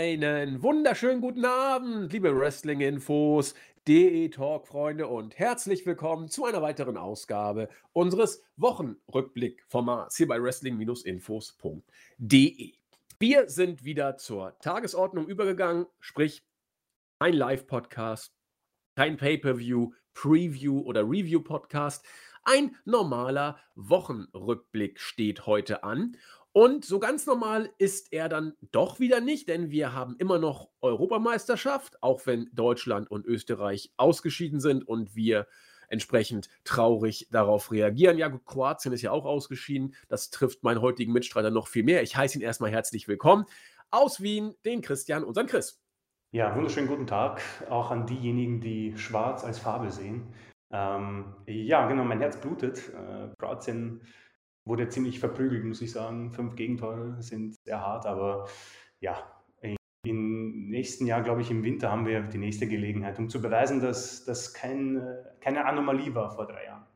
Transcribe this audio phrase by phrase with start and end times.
[0.00, 3.54] Einen wunderschönen guten Abend, liebe Wrestling-Infos,
[3.86, 12.72] DE-Talk-Freunde und herzlich willkommen zu einer weiteren Ausgabe unseres Wochenrückblick-Formats hier bei Wrestling-Infos.de.
[13.18, 16.42] Wir sind wieder zur Tagesordnung übergegangen, sprich
[17.18, 18.32] ein Live-Podcast,
[18.96, 22.06] kein Pay-Per-View, Preview oder Review-Podcast.
[22.44, 26.16] Ein normaler Wochenrückblick steht heute an.
[26.52, 30.68] Und so ganz normal ist er dann doch wieder nicht, denn wir haben immer noch
[30.80, 35.46] Europameisterschaft, auch wenn Deutschland und Österreich ausgeschieden sind und wir
[35.88, 38.18] entsprechend traurig darauf reagieren.
[38.18, 39.94] Ja, Kroatien ist ja auch ausgeschieden.
[40.08, 42.02] Das trifft meinen heutigen Mitstreiter noch viel mehr.
[42.02, 43.44] Ich heiße ihn erstmal herzlich willkommen.
[43.90, 45.80] Aus Wien, den Christian, unseren Chris.
[46.32, 50.32] Ja, wunderschönen guten Tag auch an diejenigen, die schwarz als Farbe sehen.
[50.72, 52.88] Ähm, ja, genau, mein Herz blutet.
[52.88, 54.00] Äh, Kroatien
[54.70, 56.30] wurde ziemlich verprügelt, muss ich sagen.
[56.30, 58.48] Fünf Gegentore sind sehr hart, aber
[59.00, 59.22] ja,
[60.02, 63.80] im nächsten Jahr, glaube ich, im Winter haben wir die nächste Gelegenheit, um zu beweisen,
[63.80, 65.02] dass das kein,
[65.40, 66.86] keine Anomalie war vor drei Jahren.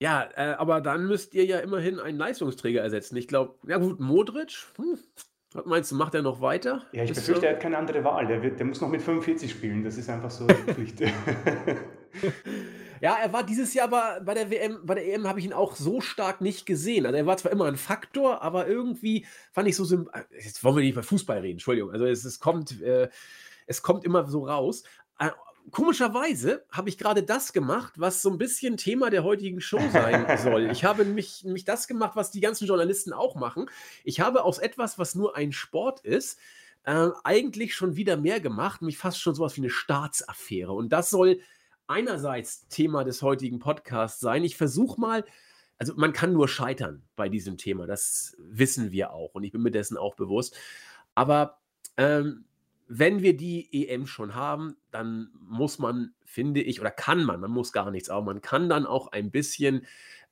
[0.00, 3.16] Ja, äh, aber dann müsst ihr ja immerhin einen Leistungsträger ersetzen.
[3.16, 4.98] Ich glaube, ja gut, Modric, hm,
[5.52, 6.82] was meinst du, macht er noch weiter?
[6.92, 7.46] Ja, ich ist befürchte, so?
[7.46, 8.26] er hat keine andere Wahl.
[8.26, 9.84] Der, wird, der muss noch mit 45 spielen.
[9.84, 11.00] Das ist einfach so die Pflicht.
[13.04, 15.52] Ja, er war dieses Jahr aber bei der WM, bei der EM habe ich ihn
[15.52, 17.04] auch so stark nicht gesehen.
[17.04, 19.84] Also er war zwar immer ein Faktor, aber irgendwie fand ich so
[20.42, 21.90] Jetzt wollen wir nicht über Fußball reden, Entschuldigung.
[21.90, 23.10] Also es, es kommt, äh,
[23.66, 24.84] es kommt immer so raus.
[25.18, 25.28] Äh,
[25.70, 30.38] komischerweise habe ich gerade das gemacht, was so ein bisschen Thema der heutigen Show sein
[30.42, 30.70] soll.
[30.70, 33.68] Ich habe nämlich, nämlich das gemacht, was die ganzen Journalisten auch machen.
[34.04, 36.38] Ich habe aus etwas, was nur ein Sport ist,
[36.84, 40.72] äh, eigentlich schon wieder mehr gemacht, nämlich fast schon sowas wie eine Staatsaffäre.
[40.72, 41.40] Und das soll
[41.86, 44.44] einerseits Thema des heutigen Podcasts sein.
[44.44, 45.24] Ich versuche mal,
[45.78, 49.62] also man kann nur scheitern bei diesem Thema, das wissen wir auch und ich bin
[49.62, 50.56] mir dessen auch bewusst.
[51.14, 51.60] Aber
[51.96, 52.44] ähm,
[52.86, 57.50] wenn wir die EM schon haben, dann muss man, finde ich, oder kann man, man
[57.50, 59.86] muss gar nichts, aber man kann dann auch ein bisschen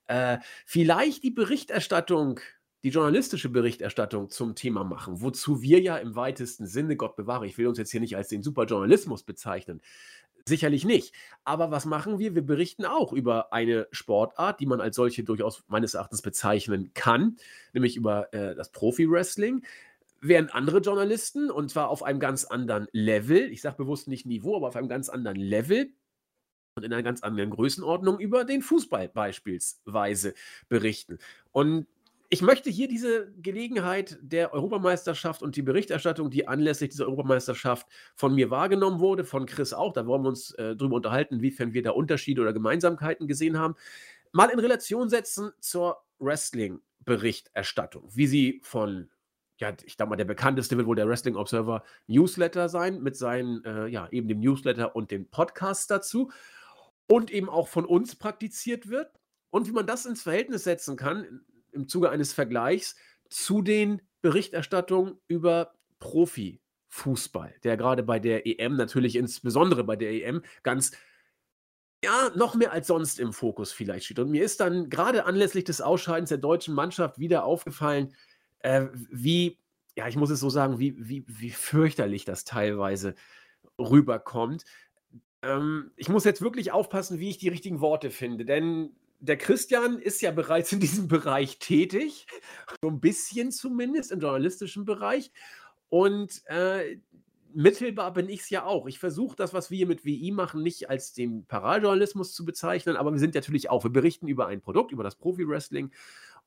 [0.06, 2.40] äh, vielleicht die Berichterstattung
[2.84, 7.56] die journalistische Berichterstattung zum Thema machen, wozu wir ja im weitesten Sinne, Gott bewahre, ich
[7.56, 9.80] will uns jetzt hier nicht als den Superjournalismus bezeichnen,
[10.46, 11.14] Sicherlich nicht.
[11.44, 12.34] Aber was machen wir?
[12.34, 17.36] Wir berichten auch über eine Sportart, die man als solche durchaus meines Erachtens bezeichnen kann,
[17.72, 19.64] nämlich über äh, das Profi-Wrestling.
[20.20, 24.56] Während andere Journalisten, und zwar auf einem ganz anderen Level, ich sage bewusst nicht Niveau,
[24.56, 25.92] aber auf einem ganz anderen Level,
[26.74, 30.34] und in einer ganz anderen Größenordnung über den Fußball beispielsweise
[30.68, 31.18] berichten.
[31.50, 31.86] Und
[32.32, 38.34] ich möchte hier diese Gelegenheit der Europameisterschaft und die Berichterstattung, die anlässlich dieser Europameisterschaft von
[38.34, 41.82] mir wahrgenommen wurde, von Chris auch, da wollen wir uns äh, drüber unterhalten, inwiefern wir
[41.82, 43.74] da Unterschiede oder Gemeinsamkeiten gesehen haben,
[44.32, 49.10] mal in Relation setzen zur Wrestling-Berichterstattung, wie sie von
[49.58, 53.62] ja, ich glaube mal, der bekannteste wird wohl der Wrestling Observer Newsletter sein, mit seinen,
[53.66, 56.32] äh, ja, eben dem Newsletter und den Podcasts dazu.
[57.06, 59.20] Und eben auch von uns praktiziert wird.
[59.50, 62.96] Und wie man das ins Verhältnis setzen kann, im Zuge eines Vergleichs
[63.28, 70.42] zu den Berichterstattungen über Profifußball, der gerade bei der EM, natürlich insbesondere bei der EM,
[70.62, 70.92] ganz
[72.04, 74.18] ja, noch mehr als sonst im Fokus vielleicht steht.
[74.18, 78.14] Und mir ist dann gerade anlässlich des Ausscheidens der deutschen Mannschaft wieder aufgefallen,
[78.58, 79.58] äh, wie,
[79.96, 83.14] ja, ich muss es so sagen, wie, wie, wie fürchterlich das teilweise
[83.78, 84.64] rüberkommt.
[85.42, 90.00] Ähm, ich muss jetzt wirklich aufpassen, wie ich die richtigen Worte finde, denn der Christian
[90.00, 92.26] ist ja bereits in diesem Bereich tätig,
[92.82, 95.30] so ein bisschen zumindest im journalistischen Bereich.
[95.88, 96.98] Und äh,
[97.54, 98.88] mittelbar bin ich es ja auch.
[98.88, 102.96] Ich versuche das, was wir hier mit WI machen, nicht als den Paraljournalismus zu bezeichnen,
[102.96, 105.92] aber wir sind natürlich auch, wir berichten über ein Produkt, über das Profi-Wrestling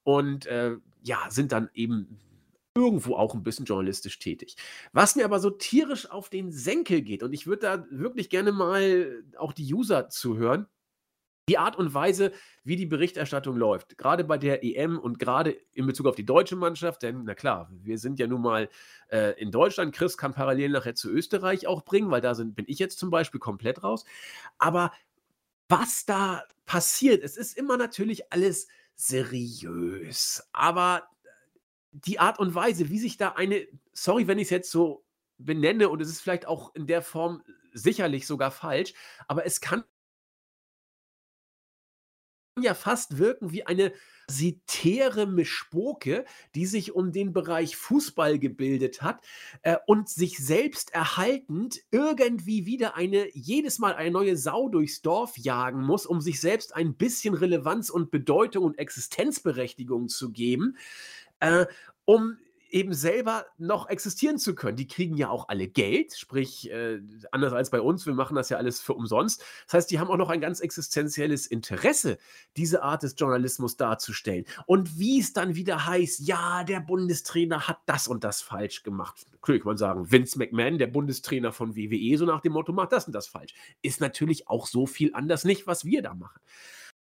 [0.03, 2.19] und äh, ja, sind dann eben
[2.75, 4.57] irgendwo auch ein bisschen journalistisch tätig.
[4.91, 8.51] Was mir aber so tierisch auf den Senkel geht, und ich würde da wirklich gerne
[8.51, 10.67] mal auch die User zuhören,
[11.47, 12.31] die Art und Weise,
[12.63, 16.55] wie die Berichterstattung läuft, gerade bei der EM und gerade in Bezug auf die deutsche
[16.55, 18.69] Mannschaft, denn na klar, wir sind ja nun mal
[19.09, 19.93] äh, in Deutschland.
[19.93, 23.11] Chris kann parallel nachher zu Österreich auch bringen, weil da sind, bin ich jetzt zum
[23.11, 24.05] Beispiel komplett raus.
[24.57, 24.91] Aber
[25.69, 31.07] was da passiert, es ist immer natürlich alles seriös, aber
[31.91, 35.05] die Art und Weise, wie sich da eine, sorry, wenn ich es jetzt so
[35.37, 37.43] benenne und es ist vielleicht auch in der Form
[37.73, 38.93] sicherlich sogar falsch,
[39.27, 39.83] aber es kann
[42.61, 43.91] ja fast wirken wie eine
[44.27, 46.25] sitäre Mischpoke,
[46.55, 49.23] die sich um den Bereich Fußball gebildet hat
[49.61, 55.37] äh, und sich selbst erhaltend irgendwie wieder eine, jedes Mal eine neue Sau durchs Dorf
[55.37, 60.77] jagen muss, um sich selbst ein bisschen Relevanz und Bedeutung und Existenzberechtigung zu geben,
[61.41, 61.65] äh,
[62.05, 62.37] um
[62.69, 64.77] eben selber noch existieren zu können.
[64.77, 66.99] Die kriegen ja auch alle Geld, sprich, äh,
[67.31, 69.43] anders als bei uns, wir machen das ja alles für umsonst.
[69.65, 72.17] Das heißt, die haben auch noch ein ganz existenzielles Interesse,
[72.57, 74.45] diese Art des Journalismus darzustellen.
[74.65, 79.25] Und wie es dann wieder heißt, ja, der Bundestrainer hat das und das falsch gemacht.
[79.31, 82.91] Natürlich kann man sagen, Vince McMahon, der Bundestrainer von WWE, so nach dem Motto, macht
[82.91, 83.53] das und das falsch.
[83.81, 86.39] Ist natürlich auch so viel anders nicht, was wir da machen.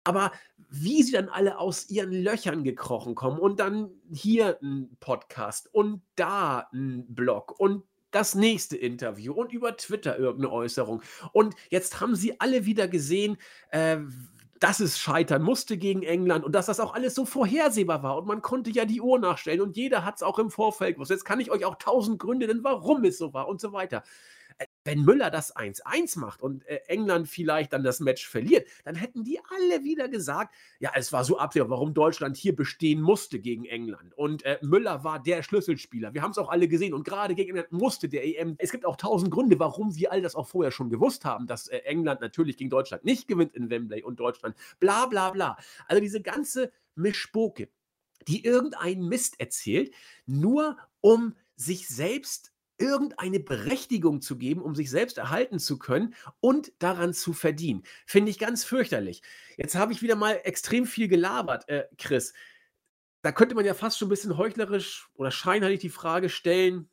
[0.04, 0.32] Aber
[0.68, 6.02] wie sie dann alle aus ihren Löchern gekrochen kommen und dann hier ein Podcast und
[6.16, 11.02] da ein Blog und das nächste Interview und über Twitter irgendeine Äußerung.
[11.32, 13.36] Und jetzt haben sie alle wieder gesehen,
[13.70, 13.98] äh,
[14.58, 18.18] dass es scheitern musste gegen England und dass das auch alles so vorhersehbar war.
[18.18, 21.10] Und man konnte ja die Uhr nachstellen und jeder hat es auch im Vorfeld gewusst.
[21.10, 24.02] Jetzt kann ich euch auch tausend Gründe nennen, warum es so war und so weiter
[24.84, 29.24] wenn Müller das 1-1 macht und äh, England vielleicht dann das Match verliert, dann hätten
[29.24, 33.66] die alle wieder gesagt, ja, es war so absehbar, warum Deutschland hier bestehen musste gegen
[33.66, 34.16] England.
[34.16, 36.14] Und äh, Müller war der Schlüsselspieler.
[36.14, 36.94] Wir haben es auch alle gesehen.
[36.94, 38.56] Und gerade gegen England musste der EM.
[38.58, 41.68] Es gibt auch tausend Gründe, warum wir all das auch vorher schon gewusst haben, dass
[41.68, 44.56] äh, England natürlich gegen Deutschland nicht gewinnt in Wembley und Deutschland.
[44.78, 45.58] Bla bla bla.
[45.88, 47.68] Also diese ganze Mischpoke,
[48.28, 49.92] die irgendeinen Mist erzählt,
[50.26, 56.72] nur um sich selbst irgendeine Berechtigung zu geben, um sich selbst erhalten zu können und
[56.78, 57.82] daran zu verdienen.
[58.06, 59.22] Finde ich ganz fürchterlich.
[59.56, 62.32] Jetzt habe ich wieder mal extrem viel gelabert, äh, Chris.
[63.22, 66.88] Da könnte man ja fast schon ein bisschen heuchlerisch oder scheinheilig die Frage stellen,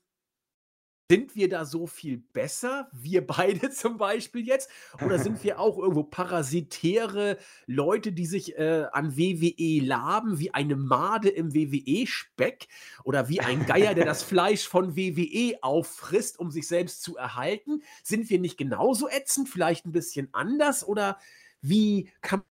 [1.10, 4.70] sind wir da so viel besser, wir beide zum Beispiel jetzt?
[5.04, 10.76] Oder sind wir auch irgendwo parasitäre Leute, die sich äh, an WWE laben, wie eine
[10.76, 12.68] Made im WWE-Speck?
[13.06, 17.84] Oder wie ein Geier, der das Fleisch von WWE auffrisst, um sich selbst zu erhalten?
[18.04, 20.86] Sind wir nicht genauso ätzend, vielleicht ein bisschen anders?
[20.86, 21.18] Oder
[21.62, 22.44] wie kann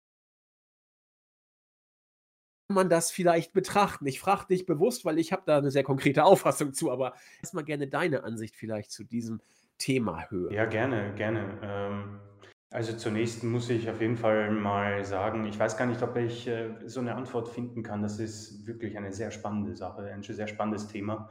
[2.68, 4.06] man das vielleicht betrachten?
[4.06, 7.64] Ich frage dich bewusst, weil ich habe da eine sehr konkrete Auffassung zu, aber erstmal
[7.64, 9.40] gerne deine Ansicht vielleicht zu diesem
[9.78, 10.52] Thema hören.
[10.52, 11.58] Ja, gerne, gerne.
[11.62, 12.20] Ähm,
[12.70, 16.48] also zunächst muss ich auf jeden Fall mal sagen, ich weiß gar nicht, ob ich
[16.48, 18.02] äh, so eine Antwort finden kann.
[18.02, 21.30] Das ist wirklich eine sehr spannende Sache, ein sehr spannendes Thema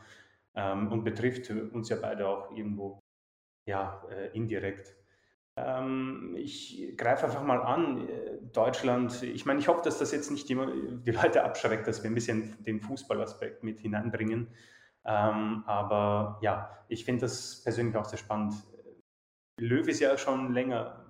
[0.56, 3.00] ähm, und betrifft uns ja beide auch irgendwo
[3.68, 4.96] ja, äh, indirekt.
[5.58, 10.30] Ähm, ich greife einfach mal an, äh, Deutschland, ich meine, ich hoffe, dass das jetzt
[10.30, 10.56] nicht die,
[11.06, 14.48] die Leute abschreckt, dass wir ein bisschen den Fußballaspekt mit hineinbringen.
[15.06, 18.56] Ähm, aber ja, ich finde das persönlich auch sehr spannend.
[19.60, 21.06] Löw ist ja schon länger,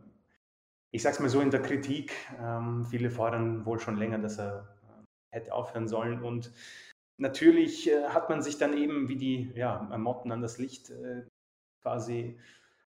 [0.92, 2.14] ich sag's mal so, in der Kritik.
[2.40, 6.22] Ähm, viele fordern wohl schon länger, dass er äh, hätte aufhören sollen.
[6.22, 6.52] Und
[7.18, 11.24] natürlich äh, hat man sich dann eben wie die ja, Motten an das Licht äh,
[11.82, 12.38] quasi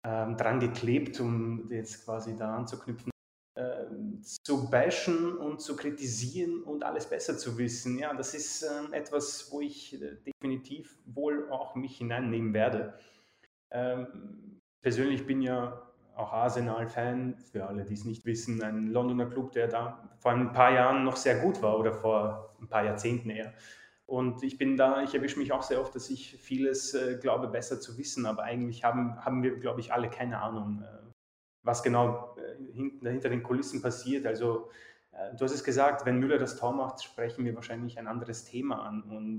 [0.09, 3.11] ähm, dran geklebt, um jetzt quasi da anzuknüpfen,
[3.57, 3.85] äh,
[4.23, 7.99] zu bashen und zu kritisieren und alles besser zu wissen.
[7.99, 12.99] Ja, das ist äh, etwas, wo ich äh, definitiv wohl auch mich hineinnehmen werde.
[13.71, 15.83] Ähm, persönlich bin ja
[16.17, 20.53] auch Arsenal-Fan, für alle, die es nicht wissen, ein Londoner Club, der da vor ein
[20.53, 23.53] paar Jahren noch sehr gut war oder vor ein paar Jahrzehnten eher.
[24.09, 27.47] Und ich bin da, ich erwische mich auch sehr oft, dass ich vieles äh, glaube,
[27.49, 31.13] besser zu wissen, aber eigentlich haben, haben wir, glaube ich, alle keine Ahnung, äh,
[31.63, 34.25] was genau äh, hinter, hinter den Kulissen passiert.
[34.25, 34.71] Also,
[35.13, 38.47] äh, du hast es gesagt, wenn Müller das Tor macht, sprechen wir wahrscheinlich ein anderes
[38.47, 39.03] Thema an.
[39.03, 39.39] Und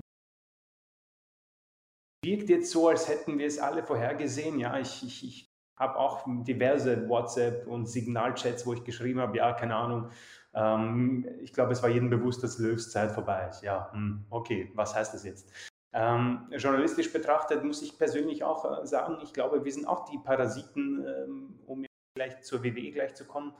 [2.24, 4.60] wirkt jetzt so, als hätten wir es alle vorhergesehen.
[4.60, 5.46] Ja, ich, ich, ich
[5.76, 10.10] habe auch diverse WhatsApp- und Signalchats, wo ich geschrieben habe, ja, keine Ahnung,
[10.54, 13.62] ähm, ich glaube, es war jedem bewusst, dass Löws Zeit vorbei ist.
[13.62, 15.52] Ja, hm, okay, was heißt das jetzt?
[15.92, 20.18] Ähm, journalistisch betrachtet muss ich persönlich auch äh, sagen, ich glaube, wir sind auch die
[20.18, 21.84] Parasiten, ähm, um
[22.16, 23.54] vielleicht zur WWE gleich zu kommen.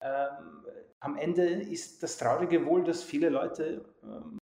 [0.00, 0.64] Ähm,
[1.00, 4.38] am Ende ist das Traurige wohl, dass viele Leute, ähm,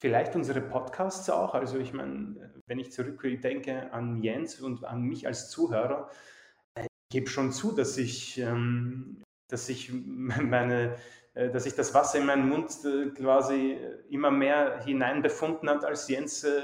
[0.00, 5.26] vielleicht unsere Podcasts auch, also ich meine, wenn ich zurückdenke an Jens und an mich
[5.26, 6.10] als Zuhörer,
[6.74, 10.96] äh, ich gebe schon zu, dass ich ähm, dass ich meine,
[11.34, 13.78] äh, dass ich das Wasser in meinen Mund äh, quasi
[14.10, 16.60] immer mehr hineinbefunden hat, als Jens äh,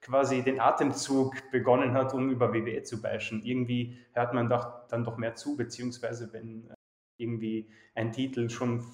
[0.00, 3.42] quasi den Atemzug begonnen hat, um über WWE zu bashen.
[3.44, 6.72] Irgendwie hört man doch, dann doch mehr zu, beziehungsweise wenn
[7.16, 8.84] irgendwie ein Titel schon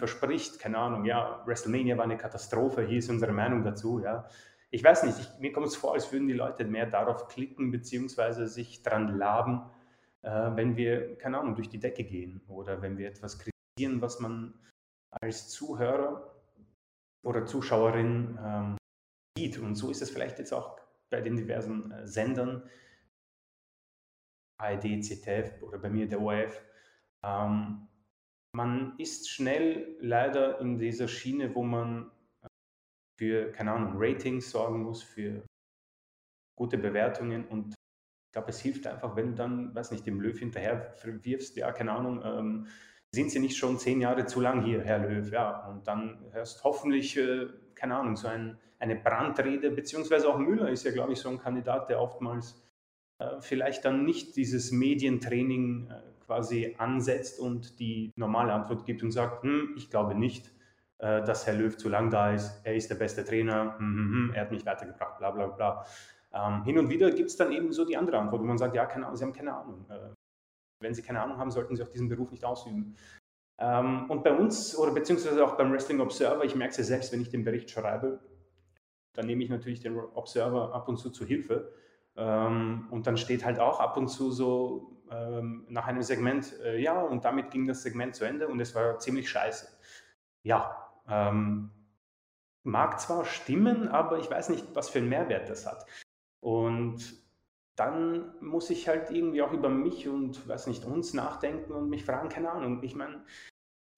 [0.00, 4.26] verspricht, keine Ahnung, ja, WrestleMania war eine Katastrophe, hier ist unsere Meinung dazu, ja.
[4.70, 7.70] Ich weiß nicht, ich, mir kommt es vor, als würden die Leute mehr darauf klicken,
[7.70, 9.62] beziehungsweise sich dran laben,
[10.22, 14.20] äh, wenn wir, keine Ahnung, durch die Decke gehen oder wenn wir etwas kritisieren, was
[14.20, 14.54] man
[15.22, 16.34] als Zuhörer
[17.24, 18.76] oder Zuschauerin ähm,
[19.36, 19.58] sieht.
[19.58, 20.78] Und so ist es vielleicht jetzt auch
[21.10, 22.68] bei den diversen äh, Sendern,
[24.60, 26.62] ARD, ZDF oder bei mir der ORF.
[27.24, 27.88] Ähm,
[28.54, 32.10] man ist schnell leider in dieser Schiene, wo man
[33.18, 35.44] für, keine Ahnung, Ratings sorgen muss, für
[36.58, 37.74] gute Bewertungen und
[38.30, 41.72] ich glaube, es hilft einfach, wenn du dann, weiß nicht, dem Löw hinterher wirfst, ja,
[41.72, 42.68] keine Ahnung, ähm,
[43.10, 45.28] sind Sie nicht schon zehn Jahre zu lang hier, Herr Löw?
[45.32, 50.68] Ja, und dann hörst hoffentlich, äh, keine Ahnung, so ein, eine Brandrede, beziehungsweise auch Müller
[50.68, 52.64] ist ja, glaube ich, so ein Kandidat, der oftmals
[53.18, 59.10] äh, vielleicht dann nicht dieses Medientraining äh, quasi ansetzt und die normale Antwort gibt und
[59.10, 60.52] sagt, hm, ich glaube nicht,
[60.98, 64.12] äh, dass Herr Löw zu lang da ist, er ist der beste Trainer, hm, hm,
[64.12, 65.84] hm, er hat mich weitergebracht, bla bla bla.
[66.32, 68.74] Ähm, hin und wieder gibt es dann eben so die andere Antwort, wo man sagt,
[68.74, 69.84] ja, keine, Sie haben keine Ahnung.
[69.88, 70.14] Äh,
[70.80, 72.96] wenn Sie keine Ahnung haben, sollten Sie auch diesen Beruf nicht ausüben.
[73.58, 77.12] Ähm, und bei uns, oder beziehungsweise auch beim Wrestling Observer, ich merke es ja selbst,
[77.12, 78.20] wenn ich den Bericht schreibe,
[79.14, 81.72] dann nehme ich natürlich den Observer ab und zu zu Hilfe.
[82.16, 86.78] Ähm, und dann steht halt auch ab und zu so ähm, nach einem Segment, äh,
[86.78, 89.68] ja, und damit ging das Segment zu Ende und es war ziemlich scheiße.
[90.42, 91.70] Ja, ähm,
[92.62, 95.86] mag zwar stimmen, aber ich weiß nicht, was für einen Mehrwert das hat.
[96.40, 97.20] Und
[97.76, 102.04] dann muss ich halt irgendwie auch über mich und, weiß nicht, uns nachdenken und mich
[102.04, 102.82] fragen, keine Ahnung.
[102.82, 103.24] Ich meine,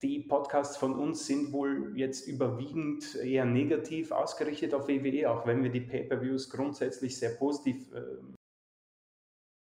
[0.01, 5.63] die Podcasts von uns sind wohl jetzt überwiegend eher negativ ausgerichtet auf WWE, auch wenn
[5.63, 8.01] wir die Pay-per-Views grundsätzlich sehr positiv äh,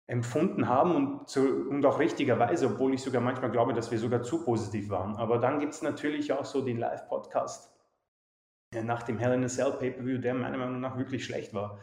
[0.07, 4.23] empfunden haben und, zu, und auch richtigerweise, obwohl ich sogar manchmal glaube, dass wir sogar
[4.23, 5.17] zu positiv waren.
[5.17, 7.71] Aber dann gibt es natürlich auch so den Live-Podcast
[8.75, 11.79] nach dem Hell in a Cell Pay-per-View, der meiner Meinung nach wirklich schlecht war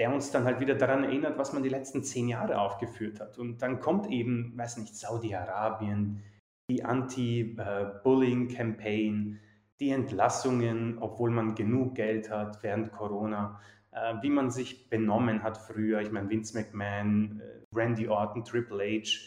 [0.00, 3.36] der uns dann halt wieder daran erinnert, was man die letzten zehn Jahre aufgeführt hat.
[3.36, 6.22] Und dann kommt eben, weiß nicht, Saudi-Arabien,
[6.70, 9.38] die Anti-Bullying-Campaign,
[9.78, 15.58] die Entlassungen, obwohl man genug Geld hat während Corona, äh, wie man sich benommen hat
[15.58, 16.00] früher.
[16.00, 19.18] Ich meine, Vince McMahon, äh, Randy Orton, Triple H,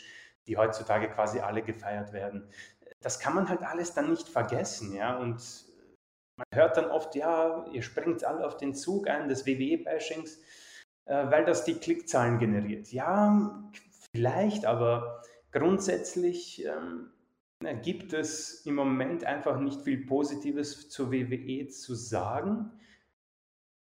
[0.47, 2.47] die heutzutage quasi alle gefeiert werden.
[2.99, 5.17] Das kann man halt alles dann nicht vergessen, ja.
[5.17, 5.67] Und
[6.35, 10.39] man hört dann oft, ja, ihr springt alle auf den Zug ein des WWE-Bashings.
[11.05, 12.91] Äh, weil das die Klickzahlen generiert.
[12.91, 13.69] Ja,
[14.11, 17.11] vielleicht, aber grundsätzlich ähm,
[17.81, 22.71] gibt es im Moment einfach nicht viel Positives zur WWE zu sagen.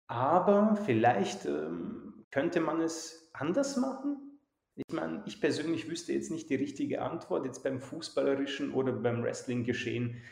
[0.08, 4.38] Aber vielleicht ähm, könnte man es anders machen.
[4.74, 9.22] Ich meine, ich persönlich wüsste jetzt nicht die richtige Antwort, jetzt beim fußballerischen oder beim
[9.22, 10.22] Wrestling-Geschehen.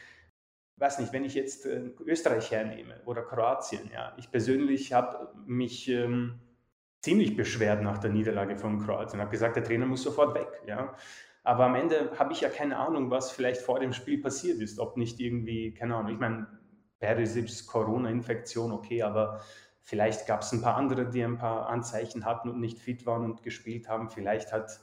[0.77, 5.89] Weiß nicht, wenn ich jetzt äh, Österreich hernehme oder Kroatien, ja, ich persönlich habe mich
[5.89, 6.41] ähm,
[7.05, 9.21] ziemlich beschwert nach der Niederlage von Kroatien.
[9.21, 10.49] Habe gesagt, der Trainer muss sofort weg.
[10.67, 10.95] Ja.
[11.43, 14.79] Aber am Ende habe ich ja keine Ahnung, was vielleicht vor dem Spiel passiert ist.
[14.79, 16.47] Ob nicht irgendwie, keine Ahnung, ich meine,
[17.01, 19.43] Perisic's Corona-Infektion, okay, aber
[19.83, 23.25] vielleicht gab es ein paar andere, die ein paar Anzeichen hatten und nicht fit waren
[23.25, 24.09] und gespielt haben.
[24.09, 24.81] Vielleicht hat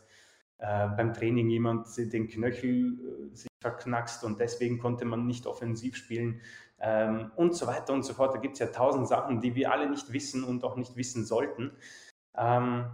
[0.60, 3.00] äh, beim Training jemand den Knöchel
[3.32, 6.42] äh, sich verknackst und deswegen konnte man nicht offensiv spielen
[6.80, 8.36] ähm, und so weiter und so fort.
[8.36, 11.26] Da gibt es ja tausend Sachen, die wir alle nicht wissen und auch nicht wissen
[11.26, 11.72] sollten.
[12.38, 12.86] Ähm,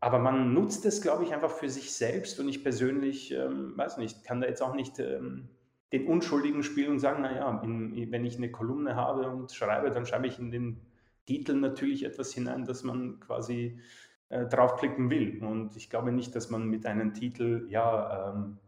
[0.00, 3.96] aber man nutzt es, glaube ich, einfach für sich selbst und ich persönlich, ähm, weiß
[3.96, 5.48] nicht, kann da jetzt auch nicht ähm,
[5.92, 10.04] den Unschuldigen spielen und sagen, naja, in, wenn ich eine Kolumne habe und schreibe, dann
[10.04, 10.80] schreibe ich in den
[11.24, 13.80] Titel natürlich etwas hinein, dass man quasi
[14.28, 15.42] äh, draufklicken will.
[15.42, 18.58] Und ich glaube nicht, dass man mit einem Titel, ja, ähm,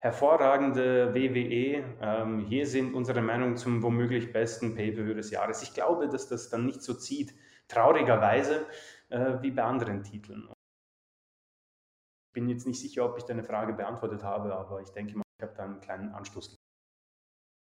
[0.00, 5.62] hervorragende WWE, ähm, hier sind unsere Meinungen zum womöglich besten Pay-Per-View des Jahres.
[5.62, 7.34] Ich glaube, dass das dann nicht so zieht,
[7.68, 8.66] traurigerweise
[9.08, 10.48] äh, wie bei anderen Titeln.
[12.28, 15.24] Ich bin jetzt nicht sicher, ob ich deine Frage beantwortet habe, aber ich denke mal,
[15.38, 16.56] ich habe da einen kleinen Anstoß.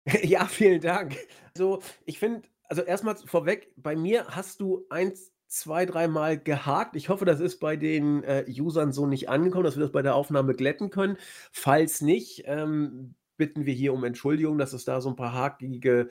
[0.23, 1.17] Ja, vielen Dank.
[1.55, 6.97] Also, ich finde, also erstmal vorweg, bei mir hast du eins, zwei, dreimal gehakt.
[6.97, 10.03] Ich hoffe, das ist bei den äh, Usern so nicht angekommen, dass wir das bei
[10.03, 11.19] der Aufnahme glätten können.
[11.53, 16.11] Falls nicht, ähm, bitten wir hier um Entschuldigung, dass es da so ein paar hakige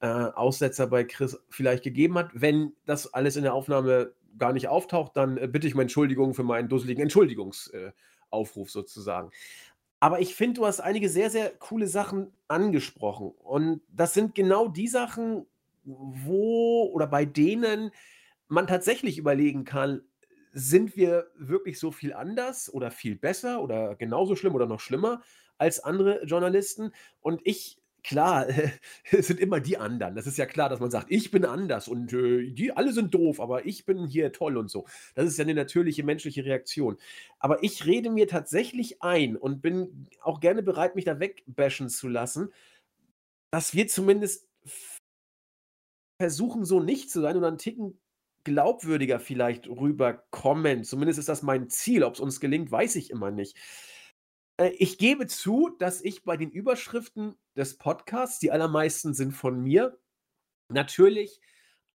[0.00, 2.30] äh, Aussetzer bei Chris vielleicht gegeben hat.
[2.34, 6.34] Wenn das alles in der Aufnahme gar nicht auftaucht, dann äh, bitte ich um Entschuldigung
[6.34, 9.30] für meinen dusseligen Entschuldigungsaufruf äh, sozusagen.
[10.00, 13.32] Aber ich finde, du hast einige sehr, sehr coole Sachen angesprochen.
[13.38, 15.46] Und das sind genau die Sachen,
[15.84, 17.90] wo oder bei denen
[18.48, 20.02] man tatsächlich überlegen kann,
[20.52, 25.22] sind wir wirklich so viel anders oder viel besser oder genauso schlimm oder noch schlimmer
[25.58, 26.92] als andere Journalisten?
[27.20, 28.46] Und ich klar,
[29.10, 30.14] es sind immer die anderen.
[30.14, 33.12] Das ist ja klar, dass man sagt, ich bin anders und äh, die alle sind
[33.12, 34.86] doof, aber ich bin hier toll und so.
[35.14, 36.96] Das ist ja eine natürliche menschliche Reaktion.
[37.38, 42.08] Aber ich rede mir tatsächlich ein und bin auch gerne bereit, mich da wegbashen zu
[42.08, 42.52] lassen,
[43.50, 44.48] dass wir zumindest
[46.20, 47.98] versuchen, so nicht zu sein oder einen Ticken
[48.44, 50.84] glaubwürdiger vielleicht rüberkommen.
[50.84, 52.04] Zumindest ist das mein Ziel.
[52.04, 53.56] Ob es uns gelingt, weiß ich immer nicht.
[54.60, 59.60] Äh, ich gebe zu, dass ich bei den Überschriften des Podcasts, die allermeisten sind von
[59.62, 59.98] mir,
[60.68, 61.40] natürlich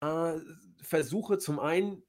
[0.02, 0.34] äh,
[0.82, 2.02] versuche zum einen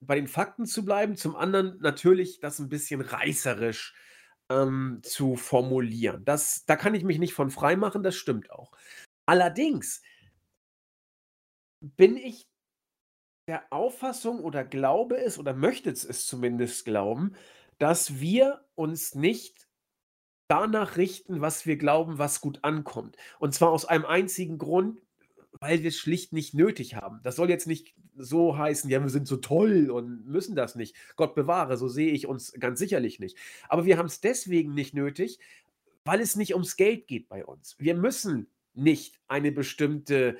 [0.00, 3.94] bei den Fakten zu bleiben, zum anderen natürlich das ein bisschen reißerisch,
[4.50, 6.24] ähm, zu formulieren.
[6.24, 8.72] Das da kann ich mich nicht von frei machen, das stimmt auch.
[9.26, 10.02] Allerdings
[11.80, 12.48] bin ich
[13.48, 17.34] der Auffassung oder glaube es oder möchte es zumindest glauben,
[17.78, 19.67] dass wir uns nicht
[20.48, 23.16] danach richten, was wir glauben, was gut ankommt.
[23.38, 25.00] Und zwar aus einem einzigen Grund,
[25.60, 27.20] weil wir es schlicht nicht nötig haben.
[27.22, 30.96] Das soll jetzt nicht so heißen, ja, wir sind so toll und müssen das nicht.
[31.16, 33.36] Gott bewahre, so sehe ich uns ganz sicherlich nicht.
[33.68, 35.38] Aber wir haben es deswegen nicht nötig,
[36.04, 37.76] weil es nicht ums Geld geht bei uns.
[37.78, 40.38] Wir müssen nicht eine bestimmte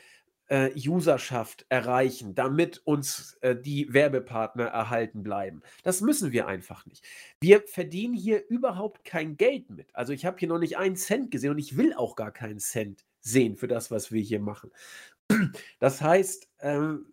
[0.48, 5.62] äh, Userschaft erreichen, damit uns äh, die Werbepartner erhalten bleiben.
[5.82, 7.04] Das müssen wir einfach nicht.
[7.40, 9.94] Wir verdienen hier überhaupt kein Geld mit.
[9.94, 12.58] Also ich habe hier noch nicht einen Cent gesehen und ich will auch gar keinen
[12.58, 14.70] Cent sehen für das, was wir hier machen.
[15.78, 17.06] Das heißt, ähm,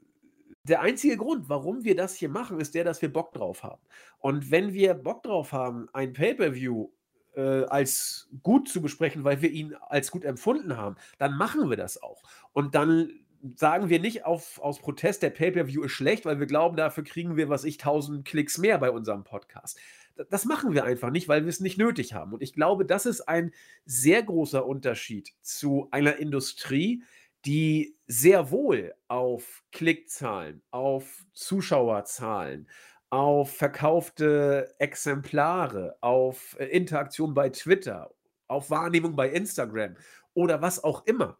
[0.63, 3.81] der einzige Grund, warum wir das hier machen, ist der, dass wir Bock drauf haben.
[4.17, 6.89] Und wenn wir Bock drauf haben, ein Pay-per-View
[7.35, 11.77] äh, als gut zu besprechen, weil wir ihn als gut empfunden haben, dann machen wir
[11.77, 12.23] das auch.
[12.53, 13.11] Und dann
[13.55, 17.37] sagen wir nicht auf, aus Protest, der Pay-per-View ist schlecht, weil wir glauben, dafür kriegen
[17.37, 19.79] wir, was ich, 1000 Klicks mehr bei unserem Podcast.
[20.29, 22.33] Das machen wir einfach nicht, weil wir es nicht nötig haben.
[22.33, 23.53] Und ich glaube, das ist ein
[23.85, 27.03] sehr großer Unterschied zu einer Industrie,
[27.45, 32.67] die sehr wohl auf Klickzahlen, auf Zuschauerzahlen,
[33.09, 38.11] auf verkaufte Exemplare, auf äh, Interaktion bei Twitter,
[38.47, 39.95] auf Wahrnehmung bei Instagram
[40.33, 41.37] oder was auch immer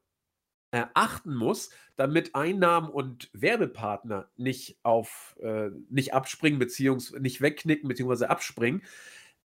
[0.76, 7.88] äh, achten muss, damit Einnahmen und Werbepartner nicht auf äh, nicht abspringen beziehungsweise nicht wegknicken
[7.88, 8.84] beziehungsweise abspringen,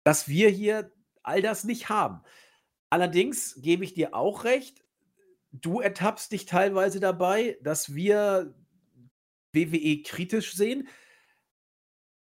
[0.02, 2.22] dass wir hier all das nicht haben.
[2.90, 4.82] Allerdings gebe ich dir auch recht,
[5.52, 8.52] du ertappst dich teilweise dabei, dass wir
[9.52, 10.88] WWE kritisch sehen.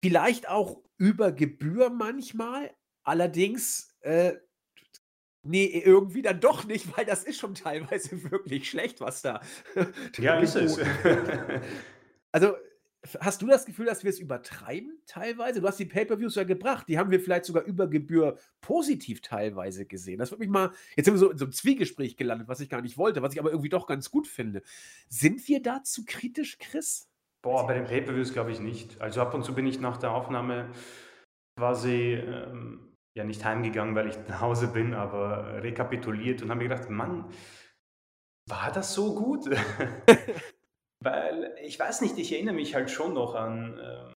[0.02, 2.70] Vielleicht auch über Gebühr manchmal.
[3.04, 4.34] Allerdings äh,
[5.44, 9.40] Nee, irgendwie dann doch nicht, weil das ist schon teilweise wirklich schlecht, was da
[10.18, 10.78] Ja, ist es.
[12.30, 12.54] Also,
[13.18, 15.60] hast du das Gefühl, dass wir es übertreiben teilweise?
[15.60, 19.84] Du hast die Pay-per-Views ja gebracht, die haben wir vielleicht sogar über Gebühr positiv teilweise
[19.84, 20.18] gesehen.
[20.18, 22.68] Das würde mich mal jetzt sind wir so in so einem Zwiegespräch gelandet, was ich
[22.68, 24.62] gar nicht wollte, was ich aber irgendwie doch ganz gut finde.
[25.08, 27.08] Sind wir da zu kritisch, Chris?
[27.42, 29.00] Boah, bei den Pay-per-Views glaube ich nicht.
[29.00, 30.70] Also, ab und zu bin ich nach der Aufnahme
[31.58, 36.68] quasi, ähm ja nicht heimgegangen, weil ich nach Hause bin, aber rekapituliert und habe mir
[36.68, 37.30] gedacht, Mann,
[38.48, 39.46] war das so gut?
[41.04, 44.12] weil ich weiß nicht, ich erinnere mich halt schon noch an äh,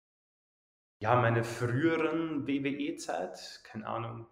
[1.02, 4.26] ja, meine früheren WWE-Zeit, keine Ahnung,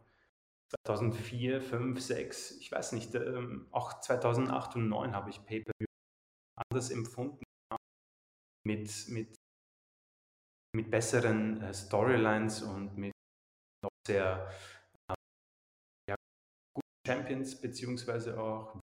[0.86, 5.86] 2004, 5, 6, ich weiß nicht, ähm, auch 2008 und 2009 habe ich Pay-Per-View
[6.56, 7.44] anders empfunden,
[8.66, 9.34] mit, mit,
[10.74, 13.13] mit besseren äh, Storylines und mit
[14.06, 14.48] sehr
[15.08, 15.14] äh,
[16.08, 16.16] ja,
[16.74, 18.78] guten Champions, beziehungsweise auch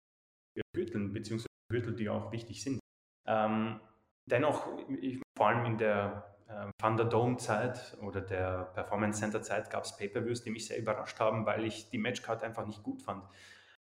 [0.75, 2.81] Gürteln, beziehungsweise Gürtel, die auch wichtig sind.
[3.27, 3.81] Ähm,
[4.27, 4.67] dennoch,
[5.01, 10.51] ich, vor allem in der äh, Thunderdome-Zeit oder der Performance Center-Zeit gab es Pay-Per-Views, die
[10.51, 13.25] mich sehr überrascht haben, weil ich die Matchcard einfach nicht gut fand.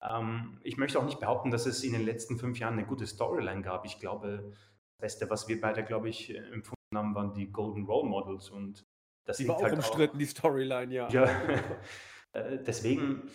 [0.01, 3.07] Ähm, ich möchte auch nicht behaupten, dass es in den letzten fünf Jahren eine gute
[3.07, 3.85] Storyline gab.
[3.85, 8.09] Ich glaube, das Beste, was wir beide, glaube ich, empfunden haben, waren die Golden Role
[8.09, 8.85] Models und
[9.27, 11.09] das die war auch halt umstritten, auch, die Storyline, ja.
[11.09, 11.25] Ja,
[12.31, 13.29] äh, deswegen,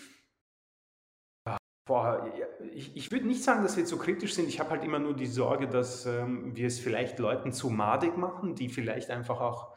[1.85, 2.33] boah,
[2.73, 4.49] ich, ich würde nicht sagen, dass wir zu kritisch sind.
[4.49, 8.17] Ich habe halt immer nur die Sorge, dass ähm, wir es vielleicht Leuten zu madig
[8.17, 9.77] machen, die vielleicht einfach auch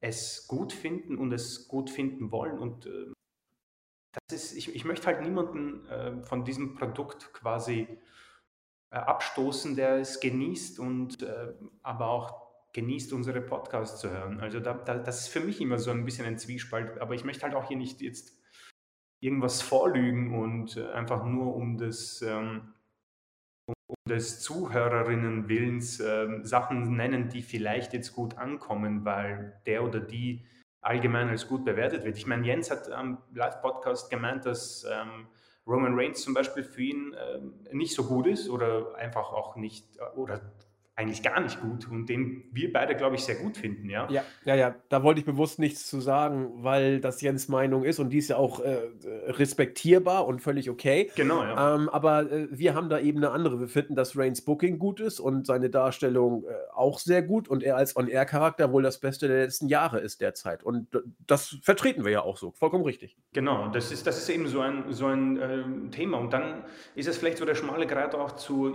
[0.00, 2.58] es gut finden und es gut finden wollen.
[2.58, 3.12] Und äh,
[4.28, 7.88] das ist, ich, ich möchte halt niemanden äh, von diesem Produkt quasi
[8.90, 12.45] äh, abstoßen, der es genießt und äh, aber auch
[12.76, 14.38] genießt, unsere Podcasts zu hören.
[14.38, 17.24] Also da, da, das ist für mich immer so ein bisschen ein Zwiespalt, aber ich
[17.24, 18.38] möchte halt auch hier nicht jetzt
[19.20, 22.74] irgendwas vorlügen und äh, einfach nur um des, ähm,
[23.66, 30.00] um des Zuhörerinnen Willens äh, Sachen nennen, die vielleicht jetzt gut ankommen, weil der oder
[30.00, 30.44] die
[30.82, 32.18] allgemein als gut bewertet wird.
[32.18, 35.28] Ich meine, Jens hat am Live-Podcast gemeint, dass ähm,
[35.66, 39.98] Roman Reigns zum Beispiel für ihn äh, nicht so gut ist oder einfach auch nicht
[40.14, 40.42] oder
[40.98, 44.08] eigentlich gar nicht gut und den wir beide, glaube ich, sehr gut finden, ja.
[44.10, 44.74] Ja, ja, ja.
[44.88, 48.28] Da wollte ich bewusst nichts zu sagen, weil das Jens Meinung ist und die ist
[48.28, 48.78] ja auch äh,
[49.26, 51.10] respektierbar und völlig okay.
[51.14, 51.74] Genau, ja.
[51.74, 53.60] Ähm, aber äh, wir haben da eben eine andere.
[53.60, 57.62] Wir finden, dass Reigns Booking gut ist und seine Darstellung äh, auch sehr gut und
[57.62, 60.64] er als On-Air-Charakter wohl das Beste der letzten Jahre ist derzeit.
[60.64, 60.88] Und
[61.26, 62.52] das vertreten wir ja auch so.
[62.52, 63.18] Vollkommen richtig.
[63.34, 66.16] Genau, das ist, das ist eben so ein, so ein äh, Thema.
[66.16, 68.74] Und dann ist es vielleicht so der schmale Grad auch zu,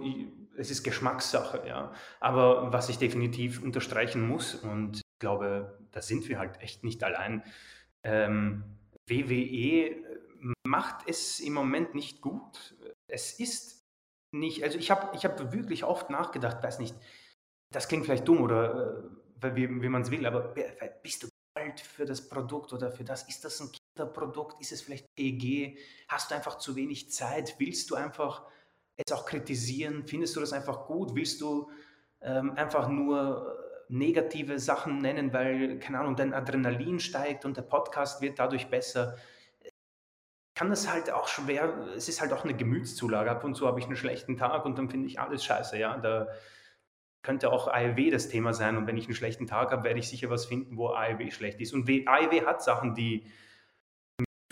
[0.62, 1.92] es ist Geschmackssache, ja.
[2.20, 7.04] Aber was ich definitiv unterstreichen muss, und ich glaube, da sind wir halt echt nicht
[7.04, 7.44] allein,
[8.04, 8.64] ähm,
[9.08, 9.96] WWE
[10.64, 12.76] macht es im Moment nicht gut.
[13.08, 13.86] Es ist
[14.32, 16.96] nicht, also ich habe ich hab wirklich oft nachgedacht, weiß nicht,
[17.72, 19.04] das klingt vielleicht dumm oder
[19.42, 20.54] äh, wie, wie man es will, aber
[21.02, 23.28] bist du alt für das Produkt oder für das?
[23.28, 24.62] Ist das ein Kinderprodukt?
[24.62, 25.78] Ist es vielleicht PEG?
[26.08, 27.56] Hast du einfach zu wenig Zeit?
[27.58, 28.46] Willst du einfach
[29.08, 30.06] es auch kritisieren?
[30.06, 31.16] Findest du das einfach gut?
[31.16, 31.70] Willst du
[32.22, 33.58] ähm, einfach nur
[33.90, 39.18] negative Sachen nennen, weil, keine Ahnung, dein Adrenalin steigt und der Podcast wird dadurch besser?
[40.62, 43.32] kann das halt auch schwer, es ist halt auch eine Gemütszulage.
[43.32, 45.98] Ab und zu habe ich einen schlechten Tag und dann finde ich alles scheiße, ja.
[45.98, 46.28] Da
[47.24, 50.08] könnte auch AEW das Thema sein und wenn ich einen schlechten Tag habe, werde ich
[50.08, 51.74] sicher was finden, wo AEW schlecht ist.
[51.74, 53.26] Und AEW hat Sachen, die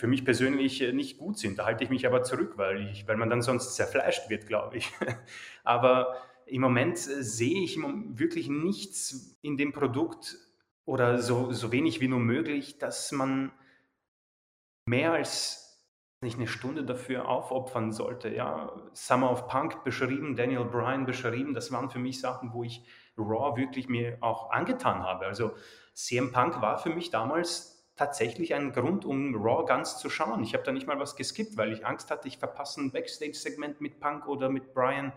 [0.00, 1.58] für mich persönlich äh, nicht gut sind.
[1.58, 4.78] Da halte ich mich aber zurück, weil, ich, weil man dann sonst zerfleischt wird, glaube
[4.78, 4.90] ich.
[5.64, 10.36] aber im Moment äh, sehe ich wirklich nichts in dem Produkt
[10.86, 13.52] oder so, so wenig wie nur möglich, dass man
[14.86, 15.60] mehr als
[16.22, 18.30] nicht eine Stunde dafür aufopfern sollte.
[18.30, 22.84] Ja, Summer of Punk beschrieben, Daniel Bryan beschrieben, das waren für mich Sachen, wo ich
[23.16, 25.26] Raw wirklich mir auch angetan habe.
[25.26, 25.52] Also
[25.92, 27.69] CM Punk war für mich damals
[28.00, 30.42] tatsächlich ein Grund, um Raw ganz zu schauen.
[30.42, 33.82] Ich habe da nicht mal was geskippt, weil ich Angst hatte, ich verpasse ein Backstage-Segment
[33.82, 35.12] mit Punk oder mit Bryan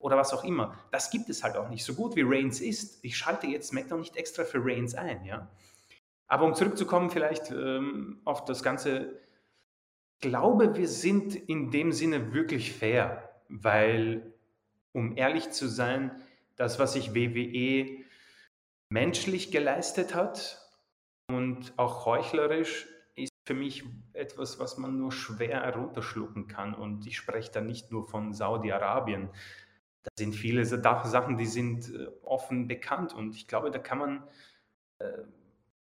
[0.00, 0.76] oder was auch immer.
[0.90, 1.84] Das gibt es halt auch nicht.
[1.84, 5.48] So gut wie Reigns ist, ich schalte jetzt SmackDown nicht extra für Reigns ein, ja.
[6.26, 9.20] Aber um zurückzukommen vielleicht ähm, auf das ganze
[10.18, 14.34] glaube, wir sind in dem Sinne wirklich fair, weil,
[14.90, 16.10] um ehrlich zu sein,
[16.56, 18.04] das, was sich WWE
[18.88, 20.65] menschlich geleistet hat
[21.28, 26.74] und auch heuchlerisch, ist für mich etwas, was man nur schwer herunterschlucken kann.
[26.74, 29.30] Und ich spreche da nicht nur von Saudi-Arabien.
[30.02, 33.14] Da sind viele Sachen, die sind äh, offen bekannt.
[33.14, 34.28] Und ich glaube, da kann man
[34.98, 35.22] äh,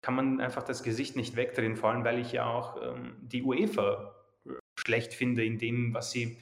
[0.01, 3.43] kann man einfach das Gesicht nicht wegdrehen, vor allem weil ich ja auch ähm, die
[3.43, 4.15] UEFA
[4.45, 6.37] äh, schlecht finde in dem, was sie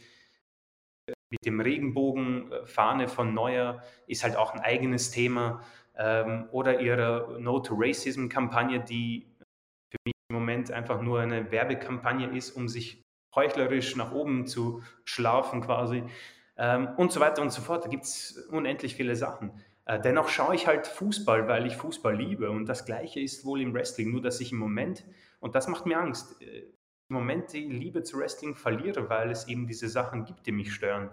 [1.30, 5.64] mit dem Regenbogenfahne von Neuer ist halt auch ein eigenes Thema
[6.52, 9.28] oder ihre No to Racism Kampagne, die
[9.90, 13.02] für mich im Moment einfach nur eine Werbekampagne ist, um sich
[13.36, 16.04] heuchlerisch nach oben zu schlafen quasi
[16.58, 17.86] ähm, und so weiter und so fort.
[17.86, 19.52] Da gibt es unendlich viele Sachen.
[19.86, 22.52] Äh, dennoch schaue ich halt Fußball, weil ich Fußball liebe.
[22.52, 25.04] Und das Gleiche ist wohl im Wrestling, nur dass ich im Moment,
[25.40, 26.66] und das macht mir Angst, äh,
[27.10, 30.74] im Moment die Liebe zu Wrestling verliere, weil es eben diese Sachen gibt, die mich
[30.74, 31.10] stören.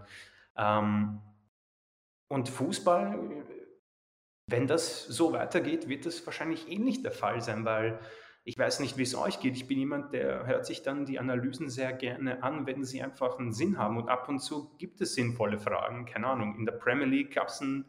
[0.57, 1.21] Ähm,
[2.29, 3.19] und Fußball,
[4.47, 7.99] wenn das so weitergeht, wird das wahrscheinlich ähnlich der Fall sein, weil
[8.45, 9.57] ich weiß nicht, wie es euch geht.
[9.57, 13.41] Ich bin jemand, der hört sich dann die Analysen sehr gerne an, wenn sie einfach
[13.41, 13.97] einen Sinn haben.
[13.97, 16.07] Und ab und zu gibt es sinnvolle Fragen.
[16.07, 17.87] Keine Ahnung, in der Premier League gab es ein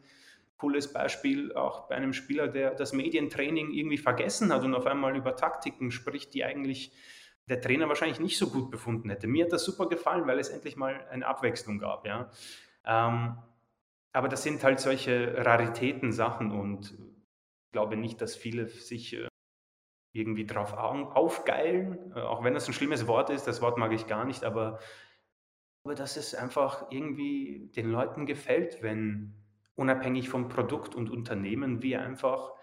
[0.56, 5.16] cooles Beispiel auch bei einem Spieler, der das Medientraining irgendwie vergessen hat und auf einmal
[5.16, 6.92] über Taktiken spricht, die eigentlich
[7.48, 9.28] der Trainer wahrscheinlich nicht so gut befunden hätte.
[9.28, 12.04] Mir hat das super gefallen, weil es endlich mal eine Abwechslung gab.
[12.04, 12.30] Ja.
[12.84, 13.38] Ähm,
[14.18, 19.28] aber das sind halt solche Raritäten-Sachen und ich glaube nicht, dass viele sich äh,
[20.12, 24.08] irgendwie drauf aufgeilen, äh, auch wenn das ein schlimmes Wort ist, das Wort mag ich
[24.08, 24.80] gar nicht, aber,
[25.84, 29.34] aber dass es einfach irgendwie den Leuten gefällt, wenn
[29.76, 32.54] unabhängig vom Produkt und Unternehmen wir einfach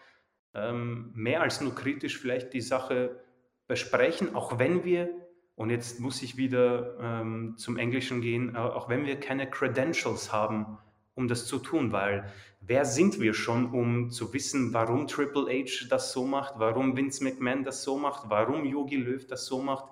[0.53, 3.23] ähm, mehr als nur kritisch vielleicht die Sache
[3.65, 5.09] besprechen, auch wenn wir,
[5.55, 10.33] und jetzt muss ich wieder ähm, zum Englischen gehen, äh, auch wenn wir keine Credentials
[10.33, 10.79] haben,
[11.15, 12.29] um das zu tun, weil
[12.61, 17.23] wer sind wir schon, um zu wissen, warum Triple H das so macht, warum Vince
[17.23, 19.85] McMahon das so macht, warum Yogi Löw das so macht,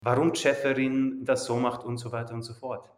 [0.00, 2.90] warum Jefferin das so macht und so weiter und so fort.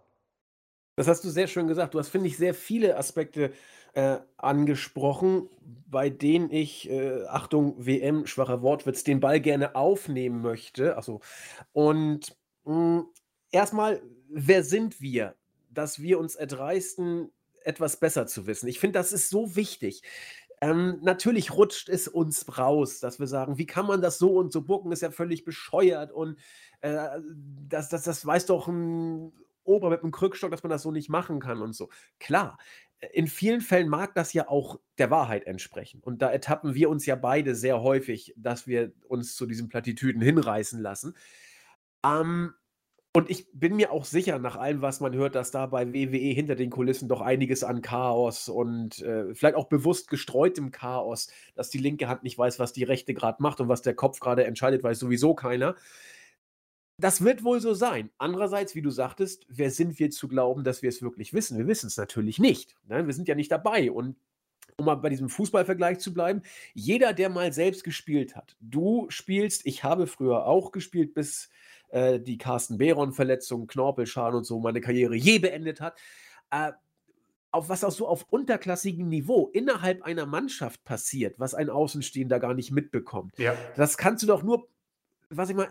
[0.97, 1.95] Das hast du sehr schön gesagt.
[1.95, 3.53] Du hast, finde ich, sehr viele Aspekte
[3.95, 5.49] äh, angesprochen,
[5.87, 10.97] bei denen ich, äh, Achtung, WM, schwacher Wortwitz, den Ball gerne aufnehmen möchte.
[10.97, 11.21] Achso.
[11.73, 13.07] Und mh, hm,
[13.51, 15.35] erstmal, wer sind wir,
[15.71, 17.31] dass wir uns erdreisten,
[17.65, 18.69] etwas besser zu wissen?
[18.69, 20.03] Ich finde, das ist so wichtig.
[20.61, 24.53] Ähm, natürlich rutscht es uns raus, dass wir sagen, wie kann man das so und
[24.53, 26.39] so bucken, ist ja völlig bescheuert und
[26.83, 27.09] äh,
[27.69, 29.33] das, das, das weiß doch ein
[29.65, 31.89] Ober mit einem Krückstock, dass man das so nicht machen kann und so.
[32.21, 32.59] Klar,
[33.13, 36.01] in vielen Fällen mag das ja auch der Wahrheit entsprechen.
[36.01, 40.23] Und da ertappen wir uns ja beide sehr häufig, dass wir uns zu diesen Plattitüden
[40.23, 41.17] hinreißen lassen.
[42.05, 42.55] Ähm,
[43.15, 46.33] und ich bin mir auch sicher, nach allem, was man hört, dass da bei WWE
[46.33, 51.69] hinter den Kulissen doch einiges an Chaos und äh, vielleicht auch bewusst gestreutem Chaos, dass
[51.69, 54.45] die linke Hand nicht weiß, was die rechte gerade macht und was der Kopf gerade
[54.45, 55.77] entscheidet, weiß sowieso keiner.
[56.97, 58.11] Das wird wohl so sein.
[58.17, 61.59] Andererseits, wie du sagtest, wer sind wir zu glauben, dass wir es wirklich wissen?
[61.59, 62.77] Wir wissen es natürlich nicht.
[62.89, 63.07] Ne?
[63.07, 63.91] Wir sind ja nicht dabei.
[63.91, 64.17] Und
[64.77, 69.67] um mal bei diesem Fußballvergleich zu bleiben, jeder, der mal selbst gespielt hat, du spielst,
[69.67, 71.51] ich habe früher auch gespielt, bis
[71.93, 75.99] äh, die Carsten Behron-Verletzung, Knorpelschaden und so meine Karriere je beendet hat.
[76.51, 76.73] Äh,
[77.53, 82.55] auf was auch so auf unterklassigem Niveau innerhalb einer Mannschaft passiert, was ein Außenstehender gar
[82.55, 83.39] nicht mitbekommt.
[83.39, 83.55] Ja.
[83.77, 84.69] Das kannst du doch nur,
[85.29, 85.69] was ich mal,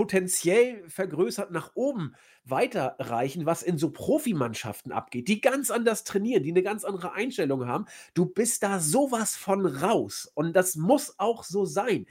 [0.00, 2.14] potenziell vergrößert nach oben
[2.44, 7.66] weiterreichen, was in so Profimannschaften abgeht, die ganz anders trainieren, die eine ganz andere Einstellung
[7.66, 7.84] haben.
[8.14, 12.06] Du bist da sowas von raus und das muss auch so sein.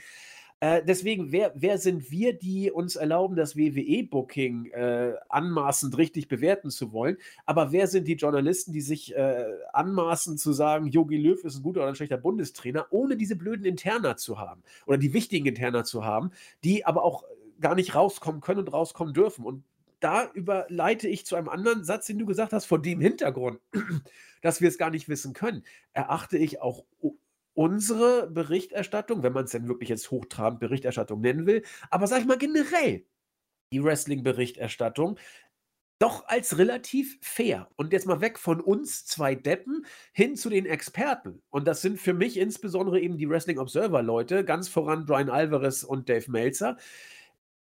[0.61, 6.69] Äh, deswegen, wer, wer sind wir, die uns erlauben, das WWE-Booking äh, anmaßend richtig bewerten
[6.69, 7.17] zu wollen?
[7.45, 11.63] Aber wer sind die Journalisten, die sich äh, anmaßen zu sagen, Jogi Löw ist ein
[11.63, 15.85] guter oder ein schlechter Bundestrainer, ohne diese blöden Interna zu haben oder die wichtigen Interna
[15.85, 16.31] zu haben,
[16.65, 17.23] die aber auch
[17.61, 19.45] gar nicht rauskommen können und rauskommen dürfen.
[19.45, 19.63] Und
[20.01, 23.59] da überleite ich zu einem anderen Satz, den du gesagt hast, vor dem Hintergrund,
[24.41, 26.83] dass wir es gar nicht wissen können, erachte ich auch
[27.53, 32.25] unsere Berichterstattung, wenn man es denn wirklich jetzt hochtrabend Berichterstattung nennen will, aber sag ich
[32.25, 33.05] mal generell
[33.71, 35.19] die Wrestling-Berichterstattung
[35.99, 37.69] doch als relativ fair.
[37.75, 41.41] Und jetzt mal weg von uns zwei Deppen hin zu den Experten.
[41.49, 46.07] Und das sind für mich insbesondere eben die Wrestling Observer-Leute, ganz voran Brian Alvarez und
[46.07, 46.77] Dave Meltzer.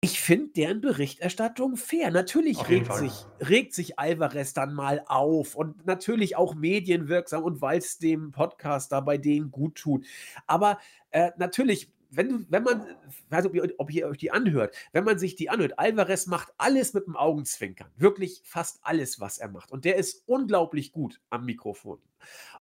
[0.06, 2.12] Ich finde deren Berichterstattung fair.
[2.12, 7.80] Natürlich regt sich, regt sich Alvarez dann mal auf und natürlich auch medienwirksam und weil
[7.80, 10.06] es dem Podcast da bei denen gut tut.
[10.46, 10.78] Aber
[11.10, 12.86] äh, natürlich, wenn, wenn man,
[13.32, 16.28] weiß nicht, ob ihr, ob ihr euch die anhört, wenn man sich die anhört, Alvarez
[16.28, 17.90] macht alles mit dem Augenzwinkern.
[17.98, 19.72] Wirklich fast alles, was er macht.
[19.72, 21.98] Und der ist unglaublich gut am Mikrofon.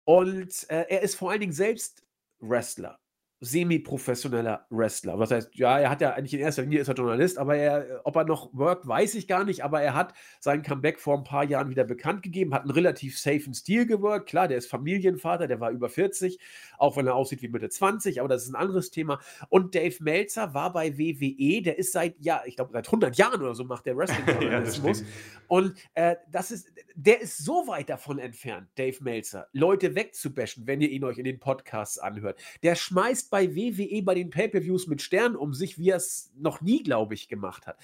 [0.04, 2.04] Und äh, er ist vor allen Dingen selbst
[2.42, 3.00] Wrestler
[3.42, 5.18] semi-professioneller Wrestler.
[5.18, 8.02] Was heißt, ja, er hat ja eigentlich in erster Linie ist er Journalist, aber er,
[8.04, 11.24] ob er noch worked, weiß ich gar nicht, aber er hat sein Comeback vor ein
[11.24, 14.28] paar Jahren wieder bekannt gegeben, hat einen relativ safen Stil geworkt.
[14.28, 16.40] Klar, der ist Familienvater, der war über 40,
[16.78, 19.20] auch wenn er aussieht wie Mitte 20, aber das ist ein anderes Thema.
[19.48, 23.42] Und Dave Meltzer war bei WWE, der ist seit, ja, ich glaube, seit 100 Jahren
[23.42, 25.02] oder so macht der Wrestling-Journalismus.
[25.02, 25.08] ja,
[25.48, 30.82] und äh, das ist, der ist so weit davon entfernt, Dave Meltzer, Leute wegzubashen, wenn
[30.82, 32.40] ihr ihn euch in den Podcasts anhört.
[32.64, 36.62] Der schmeißt bei WWE bei den Pay-per-Views mit Sternen um sich, wie er es noch
[36.62, 37.80] nie, glaube ich, gemacht hat.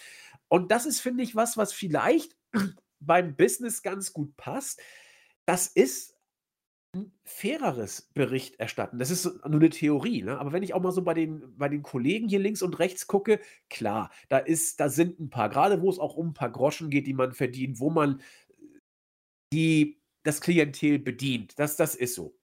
[0.47, 2.35] Und das ist, finde ich, was, was vielleicht
[2.99, 4.81] beim Business ganz gut passt.
[5.45, 6.15] Das ist
[6.95, 8.99] ein faireres Bericht erstatten.
[8.99, 10.39] Das ist nur eine Theorie, ne?
[10.39, 13.07] aber wenn ich auch mal so bei den, bei den Kollegen hier links und rechts
[13.07, 16.51] gucke, klar, da, ist, da sind ein paar, gerade wo es auch um ein paar
[16.51, 18.21] Groschen geht, die man verdient, wo man
[19.53, 21.59] die, das Klientel bedient.
[21.59, 22.34] Das, das ist so.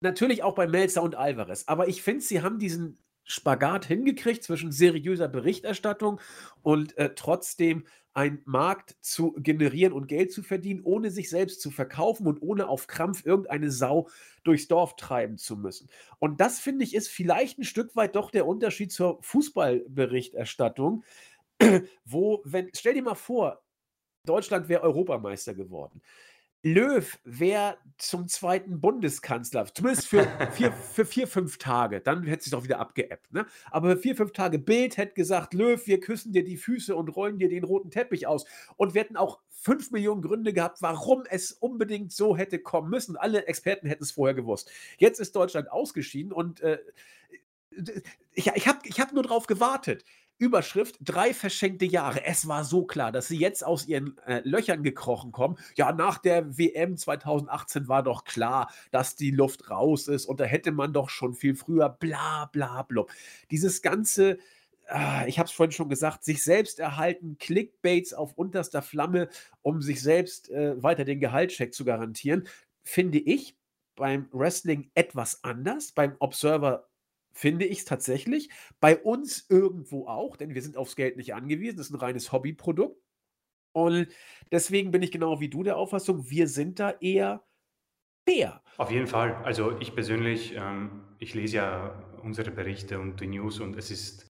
[0.00, 1.64] Natürlich auch bei Melzer und Alvarez.
[1.66, 6.20] Aber ich finde, sie haben diesen Spagat hingekriegt zwischen seriöser Berichterstattung
[6.62, 7.84] und äh, trotzdem
[8.14, 12.68] einen Markt zu generieren und Geld zu verdienen, ohne sich selbst zu verkaufen und ohne
[12.68, 14.08] auf Krampf irgendeine Sau
[14.44, 15.88] durchs Dorf treiben zu müssen.
[16.18, 21.04] Und das finde ich ist vielleicht ein Stück weit doch der Unterschied zur Fußballberichterstattung,
[22.04, 23.62] wo, wenn, stell dir mal vor,
[24.24, 26.02] Deutschland wäre Europameister geworden.
[26.62, 32.50] Löw wäre zum zweiten Bundeskanzler, zumindest für vier, für vier fünf Tage, dann hätte es
[32.50, 33.32] doch wieder abgeebbt.
[33.32, 33.46] Ne?
[33.70, 37.08] Aber für vier, fünf Tage Bild hätte gesagt, Löw, wir küssen dir die Füße und
[37.10, 38.44] rollen dir den roten Teppich aus.
[38.76, 43.16] Und wir hätten auch fünf Millionen Gründe gehabt, warum es unbedingt so hätte kommen müssen.
[43.16, 44.70] Alle Experten hätten es vorher gewusst.
[44.98, 46.78] Jetzt ist Deutschland ausgeschieden und äh,
[48.34, 50.04] ich, ich habe ich hab nur darauf gewartet.
[50.38, 52.24] Überschrift: Drei verschenkte Jahre.
[52.24, 55.58] Es war so klar, dass sie jetzt aus ihren äh, Löchern gekrochen kommen.
[55.76, 60.44] Ja, nach der WM 2018 war doch klar, dass die Luft raus ist und da
[60.44, 63.10] hätte man doch schon viel früher bla bla blub.
[63.50, 64.38] Dieses ganze.
[64.90, 69.28] Ah, ich habe es vorhin schon gesagt, sich selbst erhalten, Clickbaits auf unterster Flamme,
[69.60, 72.48] um sich selbst äh, weiter den Gehaltscheck zu garantieren,
[72.84, 73.54] finde ich
[73.96, 75.92] beim Wrestling etwas anders.
[75.92, 76.87] Beim Observer
[77.38, 78.50] finde ich es tatsächlich.
[78.80, 81.76] Bei uns irgendwo auch, denn wir sind aufs Geld nicht angewiesen.
[81.76, 83.00] Das ist ein reines Hobbyprodukt.
[83.72, 84.08] Und
[84.50, 87.44] deswegen bin ich genau wie du der Auffassung, wir sind da eher
[88.28, 88.60] fair.
[88.76, 89.36] Auf jeden Fall.
[89.44, 94.26] Also ich persönlich, ähm, ich lese ja unsere Berichte und die News und es ist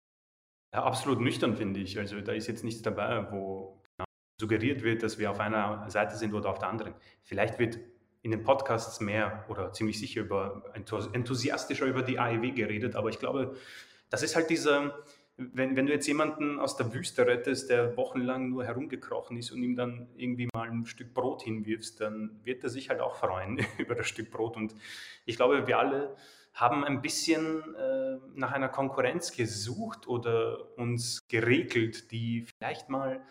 [0.73, 1.99] ja, absolut nüchtern, finde ich.
[1.99, 4.05] Also da ist jetzt nichts dabei, wo genau
[4.39, 6.93] suggeriert wird, dass wir auf einer Seite sind oder auf der anderen.
[7.23, 7.79] Vielleicht wird
[8.23, 13.19] in den Podcasts mehr oder ziemlich sicher über enthusiastischer über die AEW geredet, aber ich
[13.19, 13.55] glaube,
[14.09, 14.97] das ist halt dieser,
[15.37, 19.61] wenn, wenn du jetzt jemanden aus der Wüste rettest, der wochenlang nur herumgekrochen ist und
[19.61, 23.59] ihm dann irgendwie mal ein Stück Brot hinwirfst, dann wird er sich halt auch freuen
[23.77, 24.55] über das Stück Brot.
[24.55, 24.73] Und
[25.25, 26.15] ich glaube, wir alle
[26.53, 33.21] haben ein bisschen äh, nach einer Konkurrenz gesucht oder uns geregelt, die vielleicht mal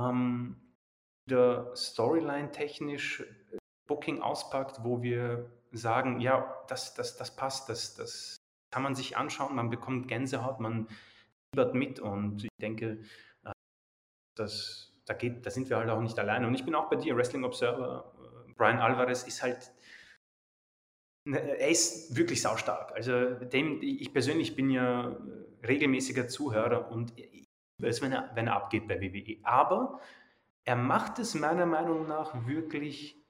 [0.00, 0.56] ähm,
[1.26, 3.22] wieder Storyline technisch
[3.86, 8.36] Booking auspackt, wo wir sagen, ja, das, das, das passt, das, das
[8.70, 10.88] kann man sich anschauen, man bekommt Gänsehaut, man
[11.54, 13.00] fiebert mit und ich denke,
[13.44, 13.52] äh,
[14.36, 16.46] das, da, geht, da sind wir halt auch nicht alleine.
[16.46, 18.12] Und ich bin auch bei dir, Wrestling Observer.
[18.48, 19.72] Äh, Brian Alvarez ist halt,
[21.24, 22.92] ne, er ist wirklich saustark.
[22.92, 25.16] Also dem, ich persönlich bin ja
[25.62, 27.46] regelmäßiger Zuhörer und ich
[27.80, 29.38] weiß, wenn er, wenn er abgeht bei WWE.
[29.44, 30.00] Aber
[30.64, 33.23] er macht es meiner Meinung nach wirklich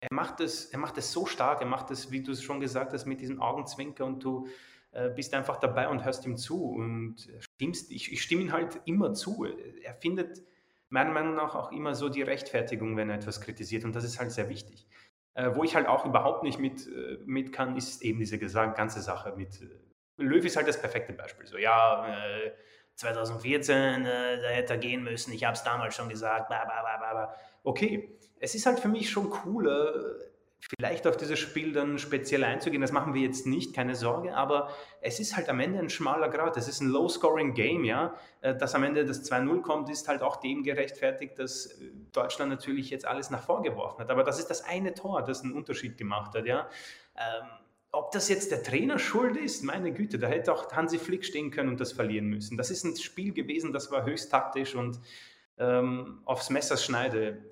[0.00, 2.60] er macht es, er macht es so stark, er macht es, wie du es schon
[2.60, 4.48] gesagt hast, mit diesem Augenzwinker und du
[4.92, 8.80] äh, bist einfach dabei und hörst ihm zu und stimmst, ich, ich stimme ihm halt
[8.86, 9.46] immer zu.
[9.82, 10.42] Er findet
[10.88, 14.18] meiner Meinung nach auch immer so die Rechtfertigung, wenn er etwas kritisiert und das ist
[14.18, 14.88] halt sehr wichtig.
[15.34, 19.00] Äh, wo ich halt auch überhaupt nicht mit, äh, mit kann, ist eben diese ganze
[19.00, 19.68] Sache mit, äh,
[20.16, 21.46] Löw ist halt das perfekte Beispiel.
[21.46, 22.04] So, ja,
[22.96, 26.82] 2014, äh, da hätte er gehen müssen, ich habe es damals schon gesagt, bla, bla,
[26.82, 27.34] bla, bla.
[27.62, 30.18] Okay, es ist halt für mich schon cooler,
[30.60, 32.80] vielleicht auf dieses Spiel dann speziell einzugehen.
[32.80, 36.28] Das machen wir jetzt nicht, keine Sorge, aber es ist halt am Ende ein schmaler
[36.28, 36.56] Grad.
[36.56, 38.14] Es ist ein Low-Scoring-Game, ja.
[38.40, 42.50] Äh, dass am Ende das 2-0 kommt, ist halt auch dem gerechtfertigt, dass äh, Deutschland
[42.50, 44.10] natürlich jetzt alles nach vorgeworfen hat.
[44.10, 46.68] Aber das ist das eine Tor, das einen Unterschied gemacht hat, ja.
[47.16, 47.46] Ähm,
[47.92, 51.50] ob das jetzt der Trainer schuld ist, meine Güte, da hätte auch Hansi Flick stehen
[51.50, 52.56] können und das verlieren müssen.
[52.56, 55.00] Das ist ein Spiel gewesen, das war höchst taktisch und
[55.58, 57.42] ähm, aufs Messer schneide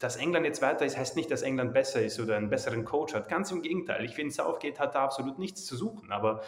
[0.00, 3.14] dass England jetzt weiter ist, heißt nicht, dass England besser ist oder einen besseren Coach
[3.14, 3.28] hat.
[3.28, 4.04] Ganz im Gegenteil.
[4.04, 6.10] Ich finde, Southgate hat da absolut nichts zu suchen.
[6.10, 6.40] Aber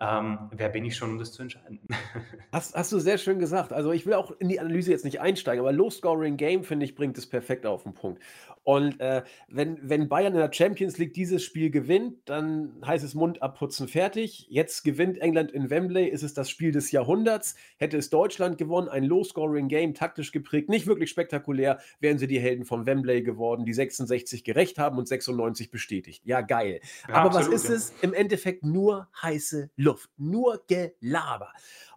[0.00, 1.80] ähm, wer bin ich schon, um das zu entscheiden?
[2.52, 3.72] Hast, hast, du sehr schön gesagt.
[3.72, 7.16] Also ich will auch in die Analyse jetzt nicht einsteigen, aber Low-Scoring-Game, finde ich, bringt
[7.16, 8.22] es perfekt auf den Punkt.
[8.64, 13.14] Und äh, wenn, wenn Bayern in der Champions League dieses Spiel gewinnt, dann heißt es
[13.14, 14.46] Mund abputzen fertig.
[14.48, 17.56] Jetzt gewinnt England in Wembley, ist es das Spiel des Jahrhunderts.
[17.76, 22.64] Hätte es Deutschland gewonnen, ein Low-Scoring-Game, taktisch geprägt, nicht wirklich spektakulär, wären sie die Helden
[22.64, 26.22] von Wembley geworden, die 66 gerecht haben und 96 bestätigt.
[26.24, 26.80] Ja, geil.
[27.08, 27.74] Ja, Aber absolut, was ist ja.
[27.74, 27.92] es?
[28.02, 31.52] Im Endeffekt nur heiße Luft, nur Gelaber.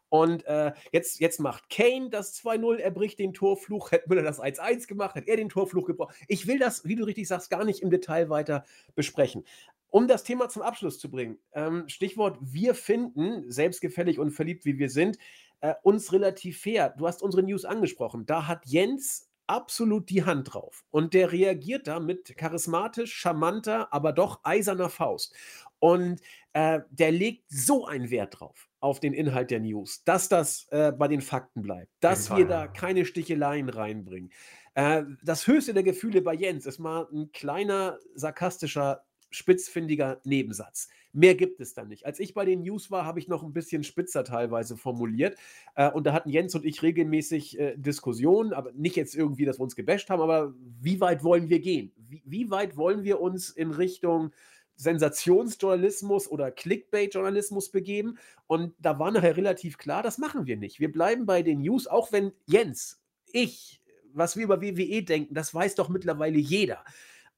[0.10, 3.92] Und äh, jetzt, jetzt macht Kane das 2-0, er bricht den Torfluch.
[3.92, 6.14] Hätte Müller das 1-1 gemacht, hätte er den Torfluch gebrochen.
[6.28, 8.66] Ich will das, wie du richtig sagst, gar nicht im Detail weiter
[8.96, 9.44] besprechen.
[9.90, 14.78] Um das Thema zum Abschluss zu bringen, ähm, Stichwort, wir finden, selbstgefällig und verliebt wie
[14.78, 15.18] wir sind,
[15.62, 16.94] äh, uns relativ fair.
[16.98, 18.26] Du hast unsere News angesprochen.
[18.26, 20.84] Da hat Jens absolut die Hand drauf.
[20.92, 25.34] Und der reagiert da mit charismatisch, charmanter, aber doch eiserner Faust.
[25.80, 26.20] Und
[26.54, 30.92] äh, der legt so einen Wert drauf auf den Inhalt der News, dass das äh,
[30.92, 34.32] bei den Fakten bleibt, dass wir da keine Sticheleien reinbringen.
[34.76, 40.88] Äh, das höchste der Gefühle bei Jens ist mal ein kleiner, sarkastischer, spitzfindiger Nebensatz.
[41.12, 42.06] Mehr gibt es da nicht.
[42.06, 45.38] Als ich bei den News war, habe ich noch ein bisschen spitzer teilweise formuliert.
[45.76, 49.60] Äh, und da hatten Jens und ich regelmäßig äh, Diskussionen, aber nicht jetzt irgendwie, dass
[49.60, 51.92] wir uns gebasht haben, aber wie weit wollen wir gehen?
[51.98, 54.32] Wie, wie weit wollen wir uns in Richtung
[54.76, 58.18] Sensationsjournalismus oder Clickbait-Journalismus begeben.
[58.48, 60.80] Und da war nachher relativ klar, das machen wir nicht.
[60.80, 63.82] Wir bleiben bei den News, auch wenn Jens, ich,
[64.14, 66.84] was wir über WWE denken, das weiß doch mittlerweile jeder.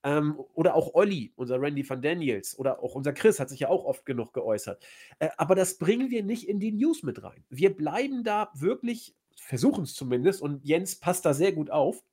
[0.04, 3.70] Ähm, oder auch Olli, unser Randy van Daniels, oder auch unser Chris hat sich ja
[3.70, 4.86] auch oft genug geäußert.
[5.20, 7.44] Äh, aber das bringen wir nicht in die News mit rein.
[7.50, 12.04] Wir bleiben da wirklich, versuchen es zumindest, und Jens passt da sehr gut auf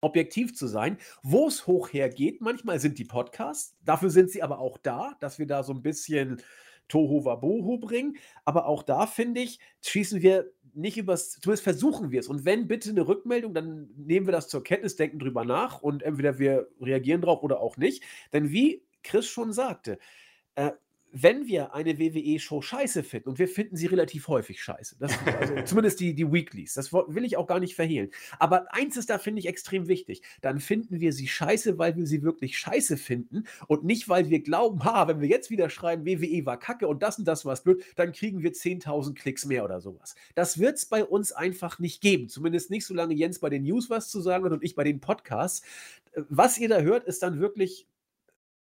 [0.00, 0.98] objektiv zu sein.
[1.22, 3.76] Wo es hoch hergeht, manchmal sind die Podcasts.
[3.84, 6.42] Dafür sind sie aber auch da, dass wir da so ein bisschen
[6.88, 8.16] Toho Wabohu bringen.
[8.44, 12.28] Aber auch da, finde ich, schießen wir nicht übers, zumindest versuchen wir es.
[12.28, 16.02] Und wenn bitte eine Rückmeldung, dann nehmen wir das zur Kenntnis, denken drüber nach und
[16.02, 18.04] entweder wir reagieren drauf oder auch nicht.
[18.32, 19.98] Denn wie Chris schon sagte,
[20.54, 20.72] äh,
[21.22, 25.54] wenn wir eine WWE-Show scheiße finden, und wir finden sie relativ häufig scheiße, das, also
[25.64, 28.10] zumindest die, die Weeklies, das will ich auch gar nicht verhehlen.
[28.38, 30.22] Aber eins ist da, finde ich, extrem wichtig.
[30.42, 34.40] Dann finden wir sie scheiße, weil wir sie wirklich scheiße finden und nicht, weil wir
[34.40, 37.56] glauben, ha, wenn wir jetzt wieder schreiben, WWE war kacke und das und das war
[37.56, 40.14] blöd, dann kriegen wir 10.000 Klicks mehr oder sowas.
[40.34, 42.28] Das wird es bei uns einfach nicht geben.
[42.28, 45.00] Zumindest nicht, solange Jens bei den News was zu sagen hat und ich bei den
[45.00, 45.62] Podcasts.
[46.28, 47.86] Was ihr da hört, ist dann wirklich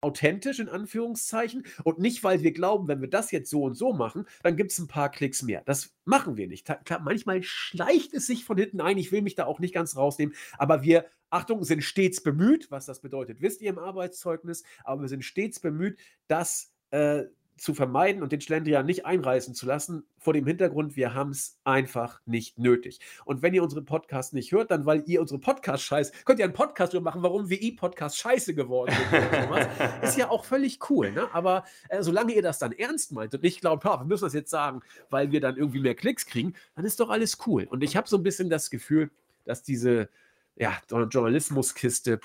[0.02, 3.94] authentisch in Anführungszeichen und nicht, weil wir glauben, wenn wir das jetzt so und so
[3.94, 5.62] machen, dann gibt es ein paar Klicks mehr.
[5.66, 6.66] Das machen wir nicht.
[6.86, 8.98] Klar, manchmal schleicht es sich von hinten ein.
[8.98, 12.86] Ich will mich da auch nicht ganz rausnehmen, aber wir, Achtung, sind stets bemüht, was
[12.86, 17.26] das bedeutet, wisst ihr im Arbeitszeugnis, aber wir sind stets bemüht, dass äh,
[17.62, 21.60] zu vermeiden und den Schlendrian nicht einreißen zu lassen, vor dem Hintergrund, wir haben es
[21.64, 23.00] einfach nicht nötig.
[23.24, 26.46] Und wenn ihr unsere Podcasts nicht hört, dann weil ihr unsere Podcasts scheiße, könnt ihr
[26.46, 29.68] einen Podcast drüber machen, warum WI-Podcasts scheiße geworden sind.
[30.02, 31.30] Ist ja auch völlig cool, ne?
[31.34, 34.50] Aber äh, solange ihr das dann ernst meint und nicht glaubt, wir müssen das jetzt
[34.50, 34.82] sagen,
[35.12, 37.68] weil wir dann irgendwie mehr Klicks kriegen, dann ist doch alles cool.
[37.70, 39.12] Und ich habe so ein bisschen das Gefühl,
[39.46, 40.10] dass diese
[40.56, 42.20] ja, Journalismuskiste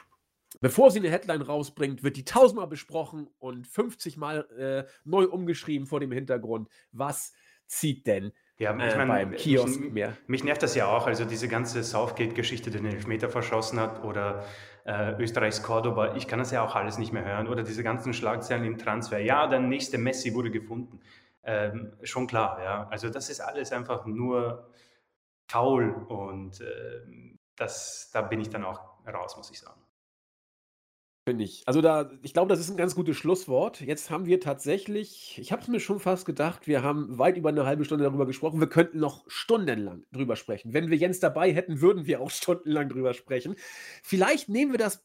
[0.60, 5.86] bevor sie eine Headline rausbringt, wird die tausendmal besprochen und 50 Mal äh, neu umgeschrieben
[5.86, 6.68] vor dem Hintergrund.
[6.92, 7.32] Was
[7.66, 10.16] zieht denn ja, ich äh, meine, beim Kiosk mich, mehr?
[10.26, 14.44] Mich nervt das ja auch, also diese ganze Southgate-Geschichte, die den Elfmeter verschossen hat oder
[14.84, 18.14] äh, Österreichs Cordoba, ich kann das ja auch alles nicht mehr hören oder diese ganzen
[18.14, 19.18] Schlagzeilen im Transfer.
[19.18, 21.00] Ja, der nächste Messi wurde gefunden.
[21.42, 22.88] Ähm, schon klar, ja.
[22.88, 24.70] Also das ist alles einfach nur
[25.48, 29.80] faul und äh, das, da bin ich dann auch raus, muss ich sagen.
[31.28, 31.64] Finde ich.
[31.66, 33.80] Also da, ich glaube, das ist ein ganz gutes Schlusswort.
[33.80, 37.48] Jetzt haben wir tatsächlich, ich habe es mir schon fast gedacht, wir haben weit über
[37.48, 38.60] eine halbe Stunde darüber gesprochen.
[38.60, 40.72] Wir könnten noch stundenlang drüber sprechen.
[40.72, 43.56] Wenn wir Jens dabei hätten, würden wir auch stundenlang drüber sprechen.
[44.04, 45.04] Vielleicht nehmen wir das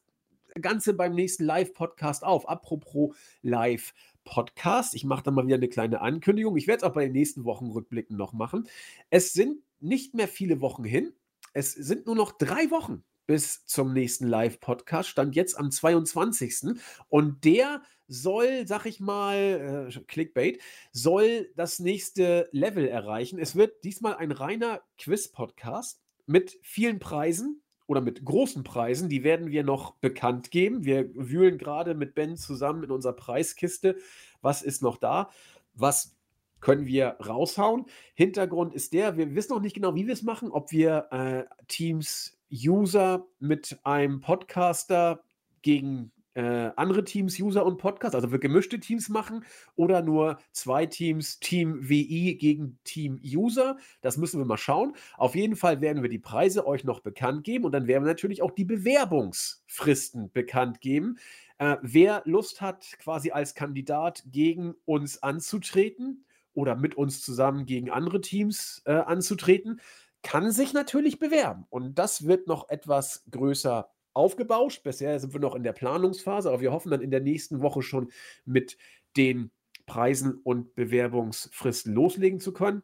[0.62, 2.48] Ganze beim nächsten Live-Podcast auf.
[2.48, 4.94] Apropos Live-Podcast.
[4.94, 6.56] Ich mache da mal wieder eine kleine Ankündigung.
[6.56, 8.68] Ich werde es auch bei den nächsten Wochen Rückblicken noch machen.
[9.10, 11.14] Es sind nicht mehr viele Wochen hin.
[11.54, 15.08] Es sind nur noch drei Wochen bis zum nächsten Live-Podcast.
[15.08, 16.78] Stand jetzt am 22.
[17.08, 20.60] Und der soll, sag ich mal, äh, Clickbait,
[20.92, 23.40] soll das nächste Level erreichen.
[23.40, 29.08] Es wird diesmal ein reiner Quiz-Podcast mit vielen Preisen oder mit großen Preisen.
[29.08, 30.84] Die werden wir noch bekannt geben.
[30.84, 33.96] Wir wühlen gerade mit Ben zusammen in unserer Preiskiste.
[34.42, 35.30] Was ist noch da?
[35.74, 36.18] Was
[36.60, 37.86] können wir raushauen.
[38.14, 41.46] Hintergrund ist der, wir wissen noch nicht genau, wie wir es machen, ob wir äh,
[41.68, 45.24] Teams User mit einem Podcaster
[45.62, 49.44] gegen äh, andere Teams, User und Podcast, also wir gemischte Teams machen
[49.76, 53.78] oder nur zwei Teams, Team WI gegen Team User.
[54.02, 54.96] Das müssen wir mal schauen.
[55.18, 58.12] Auf jeden Fall werden wir die Preise euch noch bekannt geben und dann werden wir
[58.12, 61.18] natürlich auch die Bewerbungsfristen bekannt geben.
[61.58, 67.90] Äh, wer Lust hat, quasi als Kandidat gegen uns anzutreten oder mit uns zusammen gegen
[67.90, 69.82] andere Teams äh, anzutreten,
[70.24, 71.66] kann sich natürlich bewerben.
[71.70, 74.84] Und das wird noch etwas größer aufgebauscht.
[74.84, 77.82] Bisher sind wir noch in der Planungsphase, aber wir hoffen dann in der nächsten Woche
[77.82, 78.12] schon
[78.46, 78.78] mit
[79.18, 79.52] den
[79.86, 82.84] Preisen und Bewerbungsfristen loslegen zu können.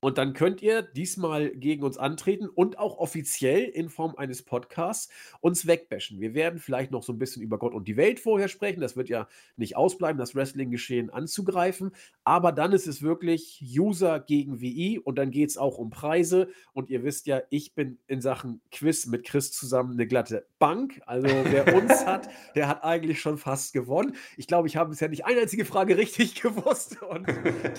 [0.00, 5.12] Und dann könnt ihr diesmal gegen uns antreten und auch offiziell in Form eines Podcasts
[5.40, 6.20] uns wegbashen.
[6.20, 8.80] Wir werden vielleicht noch so ein bisschen über Gott und die Welt vorher sprechen.
[8.80, 9.26] Das wird ja
[9.56, 11.90] nicht ausbleiben, das Wrestling-Geschehen anzugreifen.
[12.22, 16.48] Aber dann ist es wirklich User gegen WI und dann geht es auch um Preise.
[16.74, 21.00] Und ihr wisst ja, ich bin in Sachen Quiz mit Chris zusammen eine glatte Bank.
[21.06, 24.14] Also wer uns hat, der hat eigentlich schon fast gewonnen.
[24.36, 26.98] Ich glaube, ich habe bisher nicht eine einzige Frage richtig gewusst.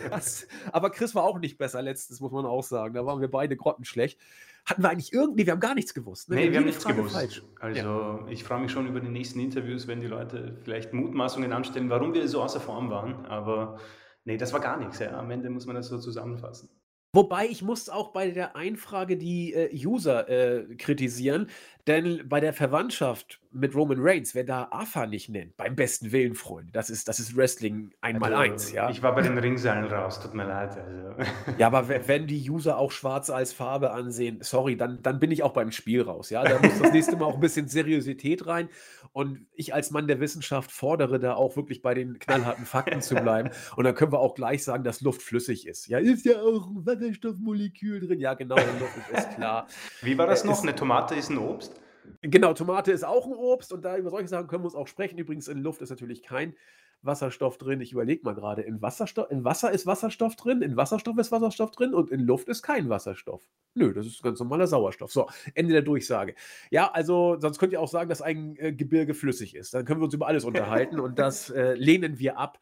[0.10, 2.94] Das, aber Chris war auch nicht besser letztes das muss man auch sagen.
[2.94, 4.20] Da waren wir beide grottenschlecht.
[4.66, 6.30] Hatten wir eigentlich irgendwie, wir haben gar nichts gewusst.
[6.30, 6.36] Ne?
[6.36, 7.16] Nee, wir, wir haben nichts Frage gewusst.
[7.16, 7.44] Falsch.
[7.60, 8.28] Also ja.
[8.30, 12.14] ich freue mich schon über die nächsten Interviews, wenn die Leute vielleicht Mutmaßungen anstellen, warum
[12.14, 13.26] wir so außer Form waren.
[13.26, 13.80] Aber
[14.26, 15.00] nee, das war gar nichts.
[15.00, 15.18] Ja.
[15.18, 16.70] Am Ende muss man das so zusammenfassen.
[17.12, 21.50] Wobei ich muss auch bei der Einfrage die äh, User äh, kritisieren,
[21.88, 26.36] denn bei der Verwandtschaft mit Roman Reigns, wer da AFA nicht nennt, beim besten Willen,
[26.36, 28.90] Freunde, das ist, das ist Wrestling einmal also, eins, ja.
[28.90, 30.78] Ich war bei den Ringseilen raus, tut mir leid.
[30.78, 31.32] Also.
[31.58, 35.42] Ja, aber wenn die User auch schwarz als Farbe ansehen, sorry, dann, dann bin ich
[35.42, 36.44] auch beim Spiel raus, ja.
[36.44, 38.70] Da muss das nächste Mal auch ein bisschen Seriosität rein.
[39.12, 43.16] Und ich als Mann der Wissenschaft fordere da auch wirklich bei den knallharten Fakten zu
[43.16, 43.50] bleiben.
[43.76, 45.88] Und dann können wir auch gleich sagen, dass Luft flüssig ist.
[45.88, 48.20] Ja, ist ja auch ein Wasserstoffmolekül drin.
[48.20, 49.68] Ja, genau, Luft ist klar.
[50.02, 50.62] Wie war das äh, noch?
[50.62, 51.74] Eine Tomate ist ein Obst?
[52.22, 54.88] Genau, Tomate ist auch ein Obst und da über solche Sachen können wir uns auch
[54.88, 55.18] sprechen.
[55.18, 56.56] Übrigens, in Luft ist natürlich kein
[57.02, 57.82] Wasserstoff drin.
[57.82, 61.94] Ich überlege mal gerade, in, in Wasser ist Wasserstoff drin, in Wasserstoff ist Wasserstoff drin
[61.94, 63.48] und in Luft ist kein Wasserstoff.
[63.74, 65.12] Nö, das ist ganz normaler Sauerstoff.
[65.12, 66.36] So, Ende der Durchsage.
[66.72, 69.74] Ja, also sonst könnt ihr auch sagen, dass ein äh, Gebirge flüssig ist.
[69.74, 72.60] Dann können wir uns über alles unterhalten und das äh, lehnen wir ab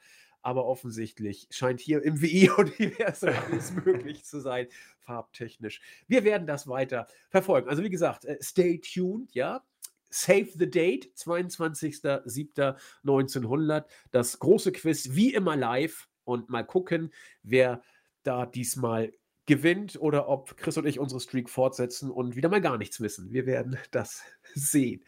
[0.48, 4.68] aber offensichtlich scheint hier im WI-Universum alles möglich zu sein,
[5.02, 5.82] farbtechnisch.
[6.08, 7.68] Wir werden das weiter verfolgen.
[7.68, 9.66] Also wie gesagt, äh, stay tuned, ja.
[10.10, 13.84] Save the Date, 22.07.1900.
[14.12, 16.08] Das große Quiz, wie immer live.
[16.24, 17.82] Und mal gucken, wer
[18.24, 19.12] da diesmal
[19.48, 23.34] gewinnt oder ob Chris und ich unsere Streak fortsetzen und wieder mal gar nichts wissen.
[23.34, 24.24] Wir werden das
[24.54, 25.04] sehen.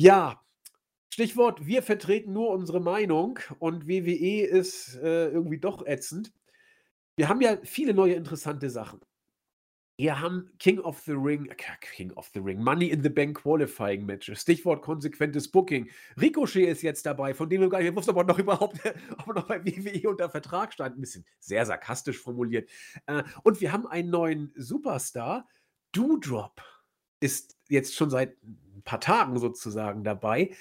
[0.00, 0.40] Ja,
[1.10, 6.32] Stichwort, wir vertreten nur unsere Meinung und WWE ist äh, irgendwie doch ätzend.
[7.16, 9.00] Wir haben ja viele neue interessante Sachen.
[10.00, 13.42] Wir haben King of the Ring, äh, King of the Ring, Money in the Bank
[13.42, 14.42] Qualifying Matches.
[14.42, 15.90] Stichwort konsequentes Booking.
[16.20, 18.78] Ricochet ist jetzt dabei, von dem wir gar nicht wussten, ob er noch überhaupt
[19.18, 20.96] ob er noch bei WWE unter Vertrag stand.
[20.96, 22.70] Ein bisschen sehr sarkastisch formuliert.
[23.06, 25.48] Äh, und wir haben einen neuen Superstar.
[25.90, 26.62] Doodrop
[27.18, 30.54] ist jetzt schon seit ein paar Tagen sozusagen dabei.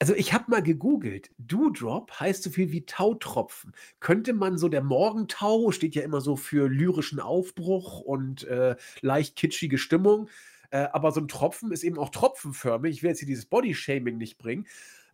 [0.00, 1.30] Also ich habe mal gegoogelt.
[1.36, 3.74] Dewdrop heißt so viel wie Tautropfen.
[4.00, 9.36] Könnte man so der Morgentau steht ja immer so für lyrischen Aufbruch und äh, leicht
[9.36, 10.30] kitschige Stimmung.
[10.70, 12.96] Äh, aber so ein Tropfen ist eben auch tropfenförmig.
[12.96, 14.66] Ich will jetzt hier dieses Body-Shaming nicht bringen.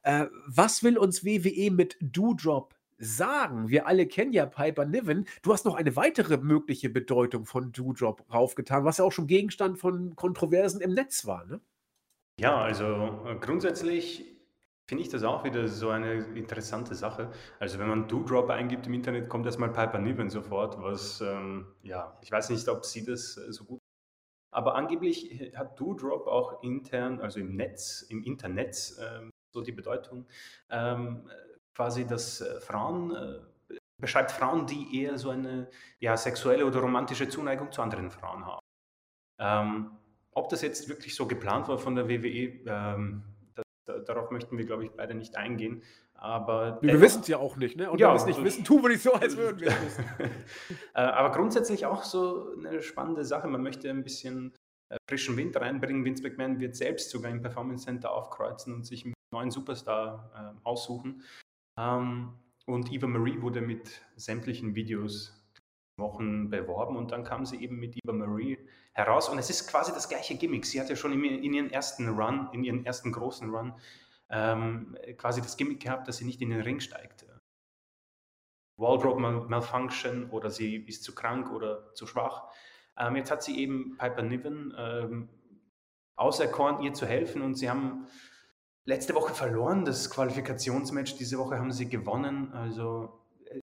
[0.03, 3.69] Äh, was will uns WWE mit Doodrop sagen?
[3.69, 5.27] Wir alle kennen ja Piper Niven.
[5.43, 9.81] Du hast noch eine weitere mögliche Bedeutung von Doodrop raufgetan, was ja auch schon Gegenstand
[9.81, 11.61] von Kontroversen im Netz war, ne?
[12.39, 14.36] Ja, also äh, grundsätzlich
[14.87, 17.31] finde ich das auch wieder so eine interessante Sache.
[17.59, 22.17] Also wenn man Doodrop eingibt im Internet, kommt erstmal Piper Niven sofort, was, ähm, ja,
[22.23, 23.81] ich weiß nicht, ob sie das äh, so gut
[24.57, 30.27] aber angeblich hat Doodrop auch intern, also im Netz, im Internet, ähm, so die Bedeutung,
[30.71, 31.29] ähm,
[31.75, 35.69] quasi, dass äh, Frauen, äh, beschreibt Frauen, die eher so eine
[35.99, 38.67] ja, sexuelle oder romantische Zuneigung zu anderen Frauen haben.
[39.39, 39.91] Ähm,
[40.33, 42.65] ob das jetzt wirklich so geplant war von der WWE,
[43.87, 45.83] darauf möchten wir, glaube ich, beide nicht eingehen.
[46.15, 47.91] Aber wir wissen es ja auch nicht, ne?
[47.91, 49.83] Und ja, wenn wir es nicht wissen, tun wir nicht so, als würden wir es
[49.85, 50.05] wissen.
[50.95, 53.49] Äh, aber grundsätzlich auch so eine spannende Sache.
[53.49, 54.55] Man möchte ein bisschen
[54.89, 56.07] äh, frischen Wind reinbringen.
[56.07, 60.67] Vince McMahon wird selbst sogar im Performance Center aufkreuzen und sich einen neuen Superstar äh,
[60.67, 61.23] aussuchen.
[61.79, 62.33] Ähm,
[62.65, 65.46] und Eva Marie wurde mit sämtlichen Videos
[65.99, 68.59] Wochen beworben und dann kam sie eben mit Eva Marie
[68.93, 70.67] heraus und es ist quasi das gleiche Gimmick.
[70.67, 73.75] Sie hat ja schon in, in ihren ersten Run, in ihren ersten großen Run,
[74.29, 77.27] ähm, quasi das Gimmick gehabt, dass sie nicht in den Ring steigt.
[78.79, 82.45] Wardrobe Malfunction oder sie ist zu krank oder zu schwach.
[82.99, 85.29] Ähm, jetzt hat sie eben Piper Niven ähm,
[86.17, 88.07] auserkoren, ihr zu helfen und sie haben
[88.85, 91.17] letzte Woche verloren, das Qualifikationsmatch.
[91.17, 92.53] Diese Woche haben sie gewonnen.
[92.53, 93.21] Also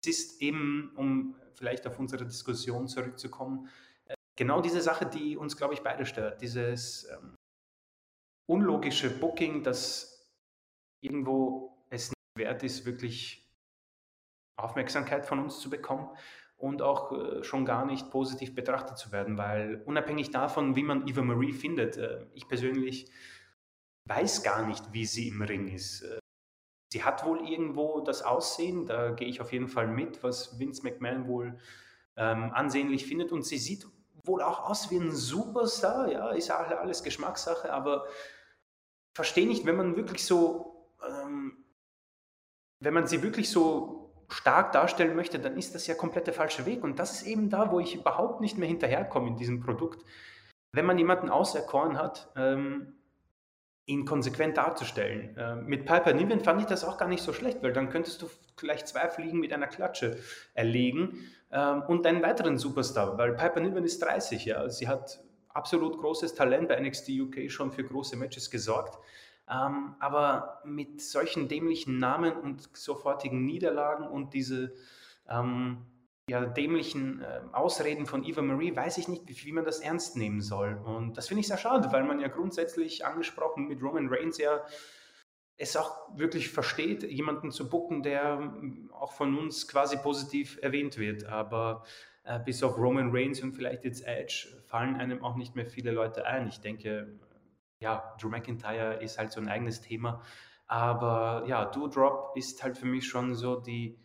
[0.02, 3.68] es ist eben, um vielleicht auf unsere Diskussion zurückzukommen,
[4.06, 6.40] äh, genau diese Sache, die uns, glaube ich, beide stört.
[6.40, 7.36] Dieses ähm,
[8.46, 10.28] unlogische Booking, das
[11.00, 13.48] irgendwo es nicht wert ist, wirklich
[14.56, 16.08] Aufmerksamkeit von uns zu bekommen
[16.56, 21.08] und auch äh, schon gar nicht positiv betrachtet zu werden, weil unabhängig davon, wie man
[21.08, 23.10] Eva Marie findet, äh, ich persönlich
[24.04, 26.19] weiß gar nicht, wie sie im Ring ist.
[26.92, 30.82] Sie hat wohl irgendwo das Aussehen, da gehe ich auf jeden Fall mit, was Vince
[30.82, 31.58] McMahon wohl
[32.16, 33.30] ähm, ansehnlich findet.
[33.30, 33.86] Und sie sieht
[34.24, 38.06] wohl auch aus wie ein Superstar, ja, ist alles Geschmackssache, aber
[39.14, 41.64] verstehe nicht, wenn man wirklich so, ähm,
[42.80, 46.66] wenn man sie wirklich so stark darstellen möchte, dann ist das ja komplett der falsche
[46.66, 46.82] Weg.
[46.82, 50.04] Und das ist eben da, wo ich überhaupt nicht mehr hinterherkomme in diesem Produkt.
[50.72, 52.99] Wenn man jemanden auserkoren hat, ähm,
[53.90, 55.36] ihn konsequent darzustellen.
[55.36, 58.22] Äh, mit Piper Niven fand ich das auch gar nicht so schlecht, weil dann könntest
[58.22, 60.18] du gleich zwei Fliegen mit einer Klatsche
[60.54, 64.68] erlegen ähm, und einen weiteren Superstar, weil Piper Niven ist 30, ja.
[64.68, 68.98] Sie hat absolut großes Talent bei NXT UK schon für große Matches gesorgt.
[69.50, 74.72] Ähm, aber mit solchen dämlichen Namen und sofortigen Niederlagen und diese
[75.28, 75.78] ähm,
[76.30, 80.16] ja, dämlichen äh, Ausreden von Eva Marie weiß ich nicht, wie, wie, man das ernst
[80.16, 80.74] nehmen soll.
[80.84, 84.64] Und das finde ich sehr schade, weil man ja grundsätzlich angesprochen mit Roman Reigns ja
[85.56, 90.98] es auch wirklich versteht, jemanden zu bucken, der ähm, auch von uns quasi positiv erwähnt
[90.98, 91.24] wird.
[91.24, 91.82] Aber
[92.22, 95.90] äh, bis auf Roman Reigns und vielleicht jetzt Edge fallen einem auch nicht mehr viele
[95.90, 96.46] Leute ein.
[96.46, 97.18] Ich denke,
[97.80, 100.22] ja, Drew McIntyre ist halt so ein eigenes Thema.
[100.68, 103.98] Aber ja, Do-Drop ist halt für mich schon so die,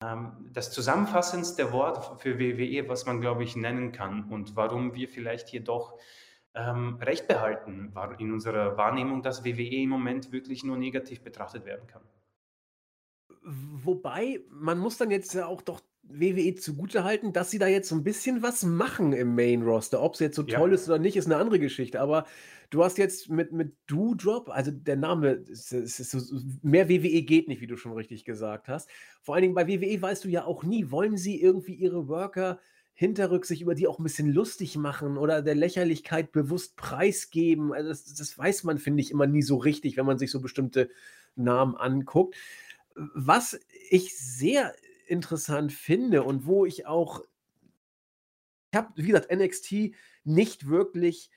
[0.00, 5.48] das zusammenfassendste Wort für WWE, was man, glaube ich, nennen kann und warum wir vielleicht
[5.48, 5.98] hier doch
[6.54, 11.64] ähm, Recht behalten, war in unserer Wahrnehmung, dass WWE im Moment wirklich nur negativ betrachtet
[11.64, 12.02] werden kann.
[13.42, 17.94] Wobei, man muss dann jetzt ja auch doch WWE zugutehalten, dass sie da jetzt so
[17.94, 20.02] ein bisschen was machen im Main-Roster.
[20.02, 20.58] Ob es jetzt so ja.
[20.58, 22.00] toll ist oder nicht, ist eine andere Geschichte.
[22.00, 22.24] Aber
[22.70, 26.32] du hast jetzt mit, mit Doodrop, also der Name, ist, ist, ist
[26.62, 28.88] mehr WWE geht nicht, wie du schon richtig gesagt hast.
[29.22, 32.58] Vor allen Dingen bei WWE weißt du ja auch nie, wollen sie irgendwie ihre Worker
[32.94, 37.72] hinterrücks über die auch ein bisschen lustig machen oder der Lächerlichkeit bewusst preisgeben.
[37.72, 40.40] Also das, das weiß man, finde ich, immer nie so richtig, wenn man sich so
[40.40, 40.90] bestimmte
[41.36, 42.34] Namen anguckt.
[43.14, 44.74] Was ich sehr
[45.08, 47.24] interessant finde und wo ich auch,
[48.70, 49.94] ich habe, wie gesagt, NXT
[50.24, 51.30] nicht wirklich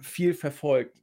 [0.00, 1.02] viel verfolgt.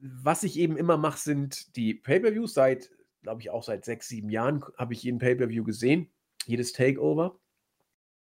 [0.00, 2.54] Was ich eben immer mache, sind die Pay-per-Views.
[2.54, 2.90] Seit,
[3.22, 6.10] glaube ich, auch seit sechs, sieben Jahren habe ich jeden Pay-per-View gesehen,
[6.46, 7.38] jedes Takeover.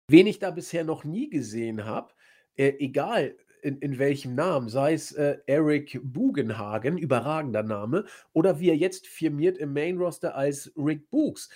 [0.10, 2.14] Wen ich da bisher noch nie gesehen habe,
[2.56, 8.70] äh, egal in, in, welchem Namen, sei es äh, Eric Bugenhagen, überragender Name, oder wie
[8.70, 11.49] er jetzt firmiert im Main Roster als Rick Books.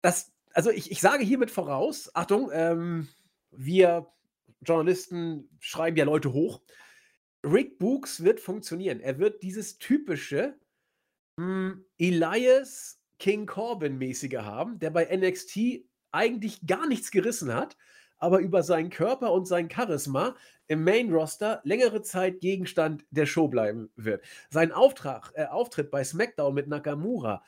[0.00, 3.06] Das also ich, ich sage hiermit voraus, Achtung, ähm,
[3.52, 4.08] wir
[4.62, 6.62] Journalisten schreiben ja Leute hoch.
[7.44, 8.98] Rick Books wird funktionieren.
[8.98, 10.58] Er wird dieses typische
[11.36, 17.76] mh, hm, Elias King Corbin-mäßige haben, der bei NXT eigentlich gar nichts gerissen hat,
[18.16, 20.34] aber über seinen Körper und sein Charisma
[20.66, 24.24] im Main-Roster längere Zeit Gegenstand der Show bleiben wird.
[24.50, 27.44] Sein Auftrag, äh, Auftritt bei SmackDown mit Nakamura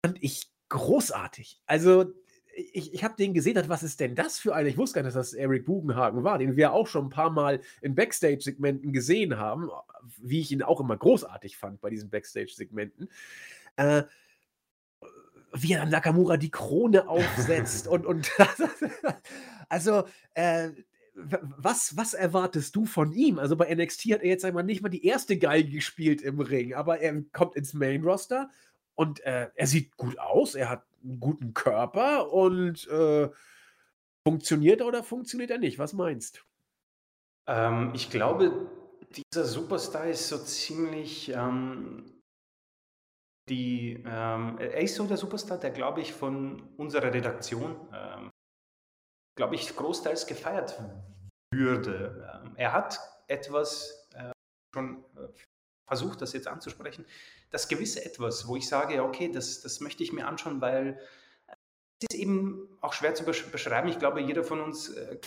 [0.00, 1.60] fand ich großartig.
[1.66, 2.14] Also,
[2.56, 4.68] ich, ich habe den gesehen, dachte, was ist denn das für einer?
[4.68, 7.30] Ich wusste gar nicht, dass das Eric Bugenhagen war, den wir auch schon ein paar
[7.30, 9.68] Mal in Backstage-Segmenten gesehen haben,
[10.16, 13.08] wie ich ihn auch immer großartig fand bei diesen Backstage-Segmenten.
[13.76, 14.04] Äh,
[15.52, 18.30] wie er dann Nakamura die Krone aufsetzt und, und
[19.68, 20.04] also
[20.34, 20.70] äh,
[21.14, 23.38] was, was erwartest du von ihm?
[23.38, 26.74] Also bei NXT hat er jetzt einmal nicht mal die erste Geige gespielt im Ring,
[26.74, 28.50] aber er kommt ins Main Roster
[28.96, 33.30] und äh, er sieht gut aus, er hat einen guten Körper und äh,
[34.26, 35.78] funktioniert er oder funktioniert er nicht?
[35.78, 36.40] Was meinst du?
[37.46, 38.68] Ähm, ich glaube,
[39.32, 42.16] dieser Superstar ist so ziemlich ähm,
[43.48, 48.30] die, ähm, er ist so der Superstar, der, glaube ich, von unserer Redaktion, ähm,
[49.36, 50.82] glaube ich, großteils gefeiert
[51.54, 52.42] würde.
[52.44, 54.32] Ähm, er hat etwas äh,
[54.74, 55.04] schon
[55.86, 57.06] äh, versucht, das jetzt anzusprechen,
[57.50, 60.98] das gewisse Etwas, wo ich sage, okay, das, das möchte ich mir anschauen, weil
[62.00, 63.88] es ist eben auch schwer zu beschreiben.
[63.88, 65.18] Ich glaube, jeder von uns äh,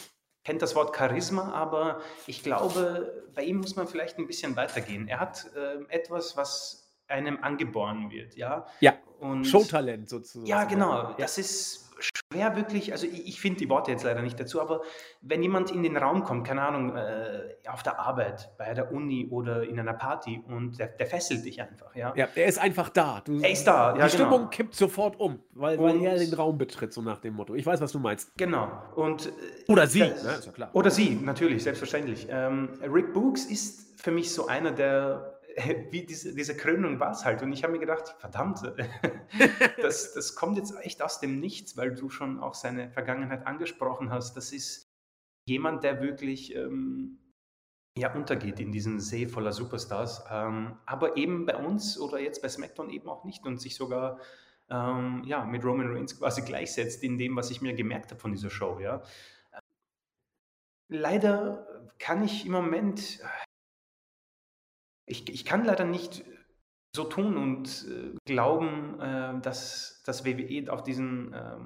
[0.43, 5.07] kennt das Wort Charisma, aber ich glaube, bei ihm muss man vielleicht ein bisschen weitergehen.
[5.07, 8.67] Er hat äh, etwas, was einem angeboren wird, ja.
[8.81, 8.93] Ja.
[9.19, 10.45] Und Showtalent sozusagen.
[10.45, 11.13] Ja, genau.
[11.17, 14.81] Das ist schwer wirklich, also ich, ich finde die Worte jetzt leider nicht dazu, aber
[15.21, 19.27] wenn jemand in den Raum kommt, keine Ahnung, äh, auf der Arbeit, bei der Uni
[19.29, 22.13] oder in einer Party und der, der fesselt dich einfach, ja.
[22.15, 23.21] Ja, er ist einfach da.
[23.23, 24.07] Du, er ist da, ja.
[24.07, 24.29] Die genau.
[24.29, 27.55] Stimmung kippt sofort um, weil, weil er den Raum betritt, so nach dem Motto.
[27.55, 28.31] Ich weiß, was du meinst.
[28.37, 28.69] Genau.
[28.95, 29.31] Und, äh,
[29.67, 30.31] oder sie, das, ne?
[30.31, 30.69] ist ja klar.
[30.73, 32.27] Oder sie, natürlich, selbstverständlich.
[32.29, 35.38] Ähm, Rick Books ist für mich so einer der
[35.91, 37.41] wie diese, diese Krönung war es halt.
[37.41, 38.59] Und ich habe mir gedacht, verdammt,
[39.81, 44.11] das, das kommt jetzt echt aus dem Nichts, weil du schon auch seine Vergangenheit angesprochen
[44.11, 44.35] hast.
[44.35, 44.91] Das ist
[45.45, 47.19] jemand, der wirklich ähm,
[47.97, 50.23] ja, untergeht in diesem See voller Superstars.
[50.29, 54.19] Ähm, aber eben bei uns oder jetzt bei SmackDown eben auch nicht und sich sogar
[54.69, 58.31] ähm, ja, mit Roman Reigns quasi gleichsetzt in dem, was ich mir gemerkt habe von
[58.31, 58.79] dieser Show.
[58.79, 59.01] Ja.
[60.87, 63.19] Leider kann ich im Moment
[65.09, 66.23] ich, ich kann leider nicht
[66.95, 71.57] so tun und äh, glauben, äh, dass das WWE auf diesen, äh,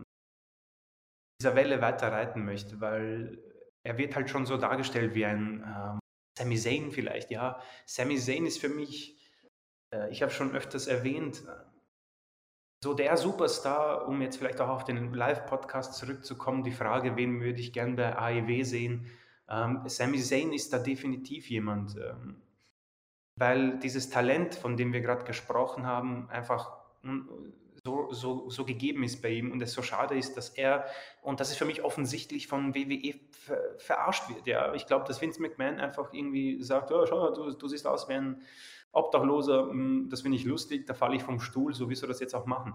[1.42, 3.38] dieser Welle weiter reiten möchte, weil
[3.84, 6.00] er wird halt schon so dargestellt wie ein ähm,
[6.38, 7.60] Sami Zayn vielleicht, ja.
[7.86, 9.20] Sami Zayn ist für mich,
[9.94, 11.44] äh, ich habe schon öfters erwähnt,
[12.84, 17.60] so der Superstar, um jetzt vielleicht auch auf den Live-Podcast zurückzukommen, die Frage, wen würde
[17.60, 19.06] ich gern bei AEW sehen?
[19.50, 21.96] Ähm, Sami Zayn ist da definitiv jemand.
[21.96, 22.42] Ähm,
[23.36, 26.72] weil dieses Talent, von dem wir gerade gesprochen haben, einfach
[27.84, 30.86] so, so, so gegeben ist bei ihm und es so schade ist, dass er,
[31.22, 34.48] und das ist für mich offensichtlich von WWE ver, verarscht wird.
[34.48, 38.08] Ja, ich glaube, dass Vince McMahon einfach irgendwie sagt, oh, schau, du, du siehst aus
[38.08, 38.42] wie ein
[38.94, 42.20] Obdachloser, hm, das finde ich lustig, da falle ich vom Stuhl, so wirst du das
[42.20, 42.74] jetzt auch machen.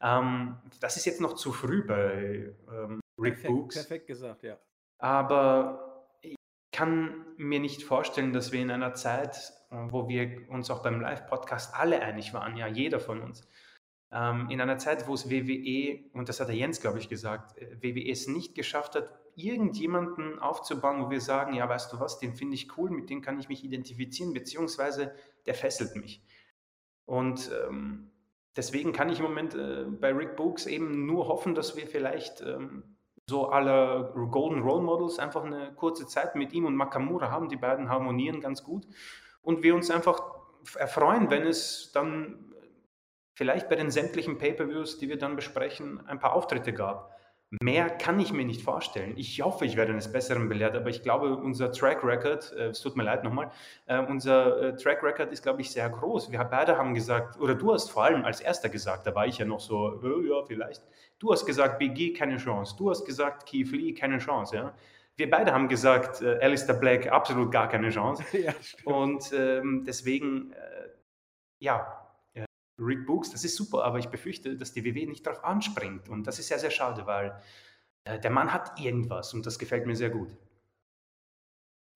[0.00, 3.74] Ähm, das ist jetzt noch zu früh bei ähm, Rick perfekt, Books.
[3.74, 4.56] Perfekt gesagt, ja.
[4.98, 6.06] Aber
[6.72, 9.52] kann mir nicht vorstellen, dass wir in einer Zeit,
[9.90, 13.46] wo wir uns auch beim Live-Podcast alle einig waren, ja, jeder von uns,
[14.12, 17.58] ähm, in einer Zeit, wo es WWE, und das hat der Jens, glaube ich, gesagt,
[17.58, 22.18] äh, WWE es nicht geschafft hat, irgendjemanden aufzubauen, wo wir sagen, ja, weißt du was,
[22.18, 25.14] den finde ich cool, mit dem kann ich mich identifizieren, beziehungsweise
[25.44, 26.22] der fesselt mich.
[27.04, 28.10] Und ähm,
[28.56, 32.40] deswegen kann ich im Moment äh, bei Rick Books eben nur hoffen, dass wir vielleicht
[32.40, 32.96] ähm,
[33.28, 37.48] so alle Golden Role Models einfach eine kurze Zeit mit ihm und Makamura haben.
[37.48, 38.86] Die beiden harmonieren ganz gut.
[39.46, 40.20] Und wir uns einfach
[40.76, 42.52] erfreuen, wenn es dann
[43.32, 47.16] vielleicht bei den sämtlichen Pay-per-Views, die wir dann besprechen, ein paar Auftritte gab.
[47.62, 49.12] Mehr kann ich mir nicht vorstellen.
[49.16, 52.80] Ich hoffe, ich werde eines Besseren belehrt, aber ich glaube, unser Track Record, äh, es
[52.80, 53.52] tut mir leid nochmal,
[53.86, 56.32] äh, unser äh, Track Record ist, glaube ich, sehr groß.
[56.32, 59.38] Wir beide haben gesagt, oder du hast vor allem als erster gesagt, da war ich
[59.38, 60.82] ja noch so, äh, ja, vielleicht.
[61.20, 62.74] Du hast gesagt, BG keine Chance.
[62.76, 64.56] Du hast gesagt, Keith Lee keine Chance.
[64.56, 64.74] Ja?
[65.16, 68.24] Wir beide haben gesagt, äh, Alistair Black absolut gar keine Chance.
[68.38, 68.54] ja,
[68.84, 70.88] Und ähm, deswegen, äh,
[71.58, 72.06] ja,
[72.78, 76.08] Rick Books, das ist super, aber ich befürchte, dass die WWE nicht darauf anspringt.
[76.08, 77.40] Und das ist sehr, sehr schade, weil
[78.04, 80.36] äh, der Mann hat irgendwas und das gefällt mir sehr gut.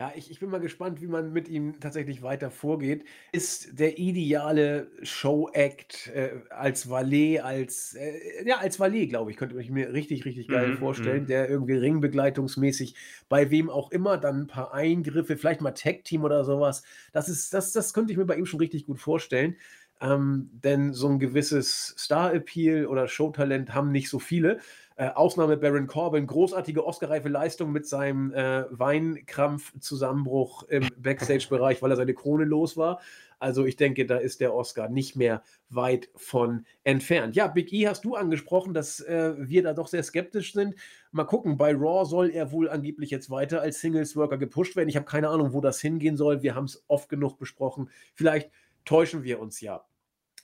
[0.01, 3.05] Ja, ich, ich bin mal gespannt, wie man mit ihm tatsächlich weiter vorgeht.
[3.33, 9.61] Ist der ideale Show-Act äh, als Valet, als, äh, ja, als Valet, glaube ich, könnte
[9.61, 11.27] ich mir richtig, richtig geil mhm, vorstellen, mhm.
[11.27, 12.95] der irgendwie ringbegleitungsmäßig
[13.29, 16.83] bei wem auch immer dann ein paar Eingriffe, vielleicht mal Tag-Team oder sowas.
[17.13, 19.57] Das ist, das, das könnte ich mir bei ihm schon richtig gut vorstellen.
[20.01, 24.61] Ähm, denn so ein gewisses Star-Appeal oder Showtalent haben nicht so viele.
[25.01, 31.97] Äh, Ausnahme Baron Corbin, großartige Oscar-reife Leistung mit seinem äh, Weinkrampfzusammenbruch im Backstage-Bereich, weil er
[31.97, 33.01] seine Krone los war.
[33.39, 37.35] Also ich denke, da ist der Oscar nicht mehr weit von entfernt.
[37.35, 40.75] Ja, Big E hast du angesprochen, dass äh, wir da doch sehr skeptisch sind.
[41.13, 44.91] Mal gucken, bei Raw soll er wohl angeblich jetzt weiter als Singles-Worker gepusht werden.
[44.91, 46.43] Ich habe keine Ahnung, wo das hingehen soll.
[46.43, 47.89] Wir haben es oft genug besprochen.
[48.13, 48.51] Vielleicht
[48.85, 49.83] täuschen wir uns ja.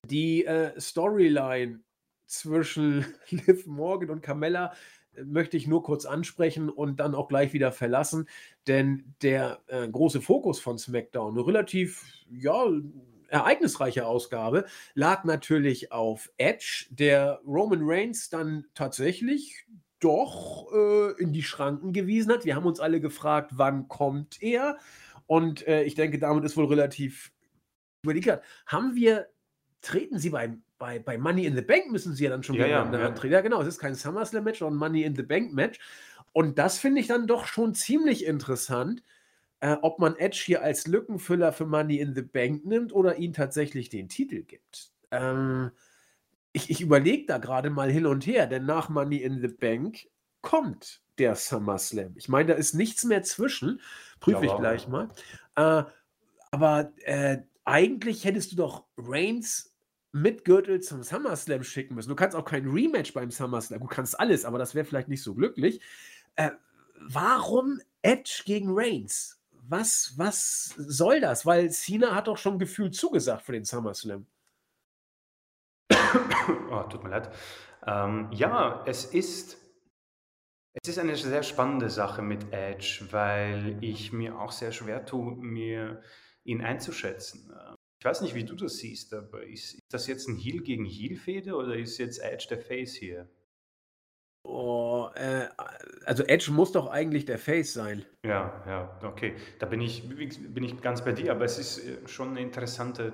[0.06, 1.80] Die äh, Storyline
[2.26, 4.72] zwischen Liv Morgan und Carmella
[5.14, 8.28] äh, möchte ich nur kurz ansprechen und dann auch gleich wieder verlassen,
[8.66, 12.66] denn der äh, große Fokus von SmackDown, eine relativ, ja,
[13.28, 19.66] ereignisreiche Ausgabe, lag natürlich auf Edge, der Roman Reigns dann tatsächlich
[20.00, 22.44] doch äh, in die Schranken gewiesen hat.
[22.44, 24.78] Wir haben uns alle gefragt, wann kommt er?
[25.26, 27.32] Und äh, ich denke, damit ist wohl relativ
[28.02, 28.40] überlegt.
[28.66, 29.28] Haben wir,
[29.80, 32.64] treten Sie beim bei, bei Money in the Bank müssen sie ja dann schon ja,
[32.64, 33.32] wieder ja, antreten.
[33.32, 33.40] Ja.
[33.40, 35.78] genau, es ist kein SummerSlam-Match, sondern Money in the Bank-Match.
[36.32, 39.02] Und das finde ich dann doch schon ziemlich interessant,
[39.60, 43.32] äh, ob man Edge hier als Lückenfüller für Money in the Bank nimmt oder ihn
[43.32, 44.90] tatsächlich den Titel gibt.
[45.10, 45.70] Ähm,
[46.52, 50.08] ich ich überlege da gerade mal hin und her, denn nach Money in the Bank
[50.42, 52.12] kommt der SummerSlam.
[52.16, 53.80] Ich meine, da ist nichts mehr zwischen.
[54.20, 55.08] Prüfe ich gleich mal.
[55.54, 55.84] Äh,
[56.50, 59.75] aber äh, eigentlich hättest du doch Reigns
[60.16, 62.08] mit Gürtel zum SummerSlam schicken müssen.
[62.08, 63.80] Du kannst auch kein Rematch beim SummerSlam.
[63.80, 65.80] Du kannst alles, aber das wäre vielleicht nicht so glücklich.
[66.36, 66.52] Äh,
[67.00, 69.42] warum Edge gegen Reigns?
[69.68, 71.44] Was, was soll das?
[71.44, 74.26] Weil Cena hat doch schon gefühlt zugesagt für den SummerSlam.
[76.70, 77.30] Oh, tut mir leid.
[77.86, 79.58] Ähm, ja, es ist,
[80.72, 85.36] es ist eine sehr spannende Sache mit Edge, weil ich mir auch sehr schwer tue,
[85.36, 86.02] mir
[86.44, 87.52] ihn einzuschätzen.
[87.98, 90.84] Ich weiß nicht, wie du das siehst, aber ist, ist das jetzt ein Heal gegen
[90.84, 93.28] Heal-Fehde oder ist jetzt Edge der Face hier?
[94.44, 95.48] Oh, äh,
[96.04, 98.04] also Edge muss doch eigentlich der Face sein.
[98.24, 99.34] Ja, ja, okay.
[99.58, 103.12] Da bin ich, bin ich ganz bei dir, aber es ist äh, schon eine interessante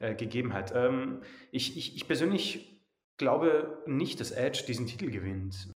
[0.00, 0.72] äh, Gegebenheit.
[0.74, 1.22] Ähm,
[1.52, 2.82] ich, ich, ich persönlich
[3.16, 5.68] glaube nicht, dass Edge diesen Titel gewinnt.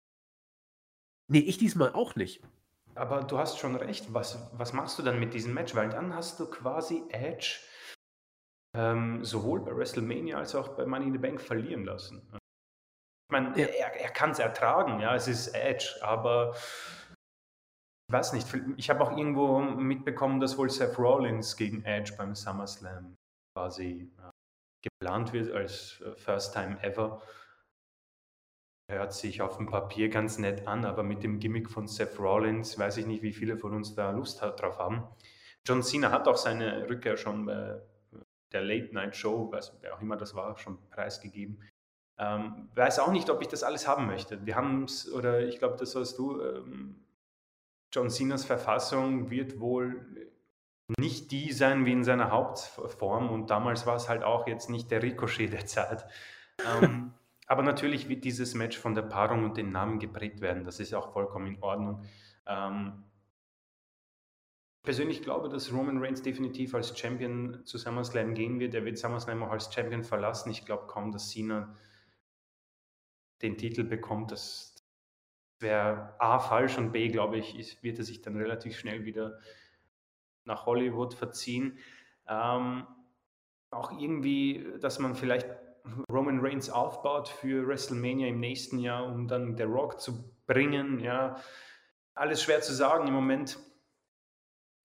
[1.28, 2.42] Nee, ich diesmal auch nicht.
[2.96, 4.12] Aber du hast schon recht.
[4.12, 5.74] Was, was machst du dann mit diesem Match?
[5.74, 7.60] Weil dann hast du quasi Edge
[8.76, 12.22] ähm, sowohl bei WrestleMania als auch bei Money in the Bank verlieren lassen.
[12.32, 13.66] Ich meine, ja.
[13.66, 16.54] er, er kann es ertragen, ja, es ist Edge, aber
[18.08, 18.46] ich weiß nicht,
[18.76, 23.16] ich habe auch irgendwo mitbekommen, dass wohl Seth Rollins gegen Edge beim SummerSlam
[23.56, 24.30] quasi äh,
[24.88, 27.20] geplant wird als äh, First Time Ever.
[28.88, 32.78] Hört sich auf dem Papier ganz nett an, aber mit dem Gimmick von Seth Rollins
[32.78, 35.02] weiß ich nicht, wie viele von uns da Lust drauf haben.
[35.66, 37.82] John Cena hat auch seine Rückkehr schon bei
[38.52, 41.60] der Late-Night-Show, wer auch immer das war, schon preisgegeben.
[42.18, 44.46] Ähm, weiß auch nicht, ob ich das alles haben möchte.
[44.46, 47.04] Wir haben es, oder ich glaube, das hast du, ähm,
[47.92, 50.30] John Cenas Verfassung wird wohl
[50.98, 54.90] nicht die sein wie in seiner Hauptform und damals war es halt auch jetzt nicht
[54.90, 56.06] der Ricochet der Zeit.
[56.64, 57.12] Ähm,
[57.46, 60.64] aber natürlich wird dieses Match von der Paarung und den Namen geprägt werden.
[60.64, 62.04] Das ist auch vollkommen in Ordnung.
[62.46, 63.04] Ähm,
[64.86, 68.72] persönlich glaube, dass Roman Reigns definitiv als Champion zu SummerSlam gehen wird.
[68.72, 70.50] Er wird SummerSlam auch als Champion verlassen.
[70.50, 71.76] Ich glaube kaum, dass Cena
[73.42, 74.32] den Titel bekommt.
[74.32, 74.74] Das
[75.58, 79.38] wäre A falsch und B, glaube ich, wird er sich dann relativ schnell wieder
[80.44, 81.78] nach Hollywood verziehen.
[82.28, 82.86] Ähm,
[83.70, 85.48] auch irgendwie, dass man vielleicht
[86.10, 91.00] Roman Reigns aufbaut für WrestleMania im nächsten Jahr, um dann The Rock zu bringen.
[91.00, 91.40] Ja,
[92.14, 93.58] alles schwer zu sagen im Moment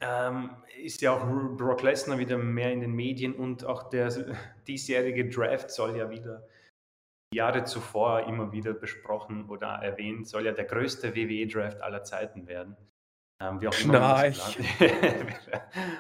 [0.02, 0.50] ähm,
[0.82, 1.26] ist ja auch
[1.58, 4.10] Brock Lesnar wieder mehr in den Medien und auch der
[4.68, 6.48] diesjährige Draft soll ja wieder
[7.34, 12.76] Jahre zuvor immer wieder besprochen oder erwähnt, soll ja der größte WWE-Draft aller Zeiten werden.
[13.42, 14.00] Ähm, wie auch immer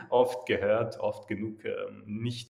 [0.09, 2.51] oft gehört, oft genug ähm, nicht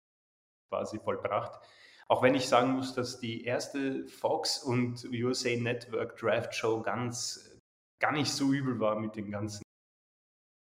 [0.71, 1.59] quasi vollbracht.
[2.07, 7.59] Auch wenn ich sagen muss, dass die erste Fox und USA Network Draft Show ganz
[7.99, 9.63] gar nicht so übel war mit den ganzen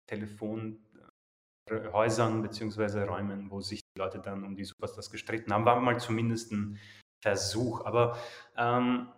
[0.08, 3.04] Telefonhäusern bzw.
[3.04, 5.64] Räumen, wo sich die Leute dann um die Superstars gestritten haben.
[5.64, 6.78] War mal zumindest ein
[7.22, 7.84] Versuch.
[7.84, 8.18] Aber
[8.56, 9.08] ähm,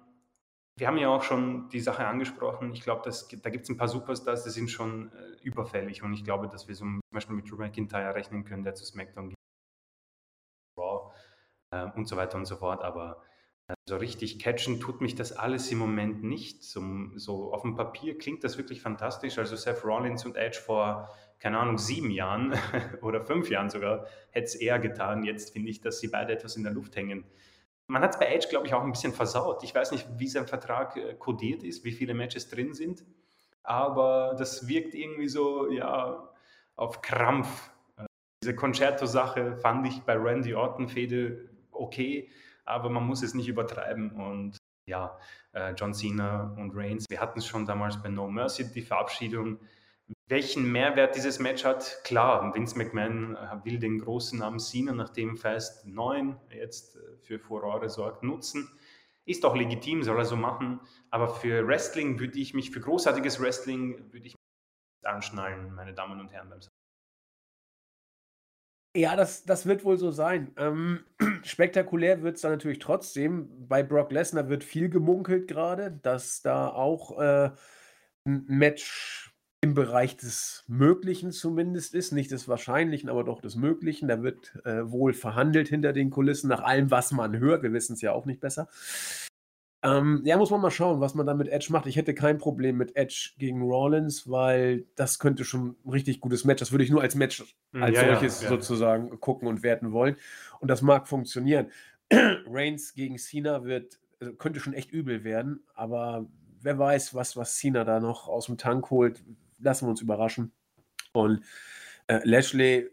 [0.76, 2.72] wir haben ja auch schon die Sache angesprochen.
[2.72, 6.03] Ich glaube, da gibt es ein paar Superstars, die sind schon äh, überfällig.
[6.03, 8.84] Und ich glaube, dass wir so zum Beispiel mit Drew McIntyre rechnen können, der zu
[8.84, 9.36] SmackDown geht.
[10.78, 11.12] Raw
[11.72, 12.82] äh, und so weiter und so fort.
[12.82, 13.22] Aber
[13.86, 16.62] so richtig catchen tut mich das alles im Moment nicht.
[16.62, 16.82] So,
[17.16, 19.38] so auf dem Papier klingt das wirklich fantastisch.
[19.38, 22.54] Also Seth Rollins und Edge vor, keine Ahnung, sieben Jahren
[23.02, 25.24] oder fünf Jahren sogar, hätte es eher getan.
[25.24, 27.24] Jetzt finde ich, dass sie beide etwas in der Luft hängen.
[27.86, 29.62] man hat es bei Edge, glaube ich, auch ein bisschen versaut.
[29.64, 33.04] Ich weiß nicht, wie sein Vertrag äh, kodiert ist, wie viele Matches drin sind,
[33.62, 36.32] aber das wirkt irgendwie so, ja,
[36.76, 37.70] auf Krampf.
[37.96, 38.06] Äh,
[38.42, 42.30] diese Concerto-Sache fand ich bei Randy Orton-Fede okay,
[42.70, 44.56] aber man muss es nicht übertreiben und
[44.86, 45.18] ja,
[45.52, 49.58] äh, John Cena und Reigns, wir hatten es schon damals bei No Mercy, die Verabschiedung,
[50.26, 51.98] welchen Mehrwert dieses Match hat.
[52.04, 57.38] Klar, Vince McMahon äh, will den großen Namen Cena, nachdem Fast 9 jetzt äh, für
[57.38, 58.68] Furore sorgt, nutzen.
[59.24, 60.80] Ist auch legitim, soll er so machen.
[61.10, 66.18] Aber für Wrestling würde ich mich, für großartiges Wrestling würde ich mich anschnallen, meine Damen
[66.20, 66.48] und Herren.
[66.48, 66.60] Beim
[68.97, 70.53] ja, das, das wird wohl so sein.
[70.57, 71.01] Ähm,
[71.45, 73.49] spektakulär wird es dann natürlich trotzdem.
[73.68, 77.51] Bei Brock Lesnar wird viel gemunkelt gerade, dass da auch äh,
[78.26, 79.32] ein Match
[79.62, 84.09] im Bereich des Möglichen zumindest ist, nicht des Wahrscheinlichen, aber doch des Möglichen.
[84.09, 87.62] Da wird äh, wohl verhandelt hinter den Kulissen, nach allem, was man hört.
[87.62, 88.68] Wir wissen es ja auch nicht besser.
[89.82, 91.86] Ähm, ja, muss man mal schauen, was man dann mit Edge macht.
[91.86, 96.44] Ich hätte kein Problem mit Edge gegen Rollins, weil das könnte schon ein richtig gutes
[96.44, 96.60] Match.
[96.60, 98.56] Das würde ich nur als Match hm, als ja, solches ja, ja.
[98.56, 100.16] sozusagen gucken und werten wollen.
[100.60, 101.68] Und das mag funktionieren.
[102.12, 106.26] Reigns gegen Cena wird, also könnte schon echt übel werden, aber
[106.60, 109.22] wer weiß, was, was Cena da noch aus dem Tank holt,
[109.58, 110.52] lassen wir uns überraschen.
[111.12, 111.42] Und
[112.06, 112.90] äh, Lashley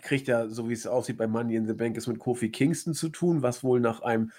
[0.00, 2.94] kriegt ja, so wie es aussieht, bei Money in the Bank ist mit Kofi Kingston
[2.94, 4.30] zu tun, was wohl nach einem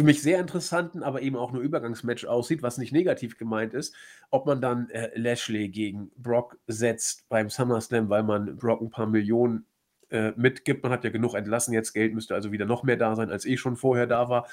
[0.00, 3.94] für mich sehr interessanten, aber eben auch nur Übergangsmatch aussieht, was nicht negativ gemeint ist,
[4.30, 9.06] ob man dann äh, Lashley gegen Brock setzt beim SummerSlam, weil man Brock ein paar
[9.06, 9.66] Millionen
[10.08, 10.82] äh, mitgibt.
[10.82, 13.44] Man hat ja genug entlassen, jetzt Geld müsste also wieder noch mehr da sein, als
[13.44, 14.48] eh schon vorher da war.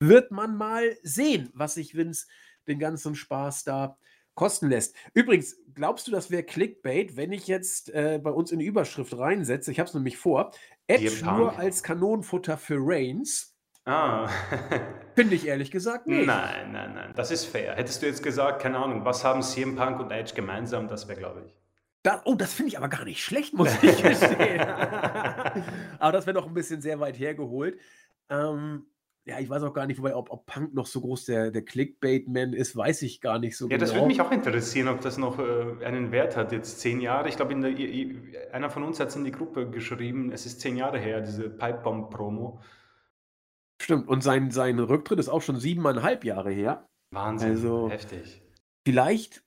[0.00, 2.26] Wird man mal sehen, was sich Vince
[2.66, 3.96] den ganzen Spaß da
[4.34, 4.96] kosten lässt.
[5.14, 9.16] Übrigens, glaubst du, das wäre Clickbait, wenn ich jetzt äh, bei uns in die Überschrift
[9.16, 9.70] reinsetze?
[9.70, 10.50] Ich habe es nämlich vor.
[10.88, 13.51] Edge nur als Kanonenfutter für Reigns.
[13.84, 14.28] Ah.
[15.14, 16.26] Finde ich ehrlich gesagt nicht.
[16.26, 17.12] Nein, nein, nein.
[17.16, 17.74] Das ist fair.
[17.74, 21.18] Hättest du jetzt gesagt, keine Ahnung, was haben CM Punk und Edge gemeinsam, das wäre,
[21.18, 21.58] glaube ich.
[22.02, 24.60] Da, oh, das finde ich aber gar nicht schlecht, muss ich gestehen.
[25.98, 27.78] aber das wäre doch ein bisschen sehr weit hergeholt.
[28.28, 28.86] Ähm,
[29.24, 31.62] ja, ich weiß auch gar nicht, wobei, ob, ob Punk noch so groß der, der
[31.62, 33.80] Clickbait-Man ist, weiß ich gar nicht so ja, genau.
[33.80, 36.50] Ja, das würde mich auch interessieren, ob das noch äh, einen Wert hat.
[36.50, 37.28] Jetzt zehn Jahre.
[37.28, 37.54] Ich glaube,
[38.52, 41.50] einer von uns hat es in die Gruppe geschrieben, es ist zehn Jahre her, diese
[41.50, 42.60] Pipebomb-Promo.
[43.82, 46.88] Stimmt, und sein, sein Rücktritt ist auch schon siebeneinhalb Jahre her.
[47.10, 48.40] Wahnsinn, also, heftig.
[48.86, 49.42] Vielleicht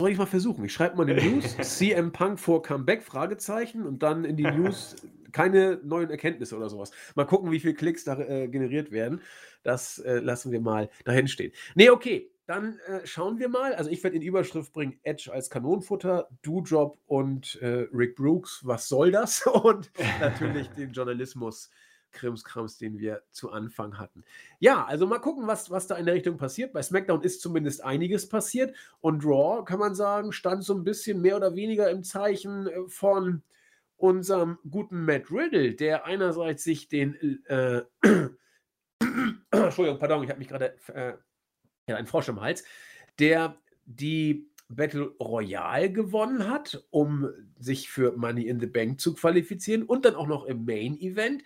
[0.00, 0.64] soll ich mal versuchen.
[0.64, 4.96] Ich schreibe mal eine News, CM Punk vor Comeback, Fragezeichen, und dann in die News
[5.32, 6.92] keine neuen Erkenntnisse oder sowas.
[7.16, 9.20] Mal gucken, wie viele Klicks da äh, generiert werden.
[9.62, 11.52] Das äh, lassen wir mal dahin stehen.
[11.74, 12.30] Nee, okay.
[12.46, 13.74] Dann äh, schauen wir mal.
[13.74, 18.60] Also ich werde in die Überschrift bringen, Edge als Kanonenfutter, Doudrop und äh, Rick Brooks,
[18.64, 19.46] was soll das?
[19.46, 19.90] Und
[20.20, 21.70] natürlich den Journalismus
[22.14, 24.24] Krimskrams, den wir zu Anfang hatten.
[24.58, 26.72] Ja, also mal gucken, was, was da in der Richtung passiert.
[26.72, 31.20] Bei SmackDown ist zumindest einiges passiert und Raw, kann man sagen, stand so ein bisschen
[31.20, 33.42] mehr oder weniger im Zeichen äh, von
[33.96, 37.82] unserem guten Matt Riddle, der einerseits sich den äh,
[39.50, 41.14] Entschuldigung, pardon, ich habe mich gerade äh,
[41.86, 42.64] ja, einen Frosch im Hals,
[43.18, 49.84] der die Battle Royale gewonnen hat, um sich für Money in the Bank zu qualifizieren
[49.84, 51.44] und dann auch noch im Main Event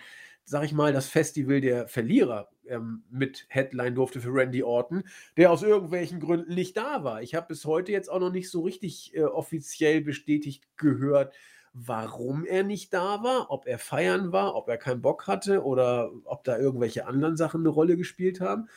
[0.48, 5.04] sag ich mal, das Festival der Verlierer ähm, mit Headline durfte für Randy Orton,
[5.36, 7.22] der aus irgendwelchen Gründen nicht da war.
[7.22, 11.34] Ich habe bis heute jetzt auch noch nicht so richtig äh, offiziell bestätigt gehört,
[11.74, 16.10] warum er nicht da war, ob er feiern war, ob er keinen Bock hatte oder
[16.24, 18.68] ob da irgendwelche anderen Sachen eine Rolle gespielt haben.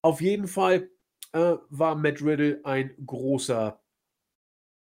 [0.00, 0.88] Auf jeden Fall
[1.32, 3.78] äh, war Matt Riddle ein großer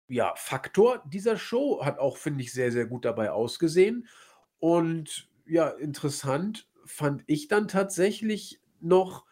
[0.09, 4.09] ja, Faktor dieser Show, hat auch, finde ich, sehr, sehr gut dabei ausgesehen.
[4.59, 9.25] Und ja, interessant fand ich dann tatsächlich noch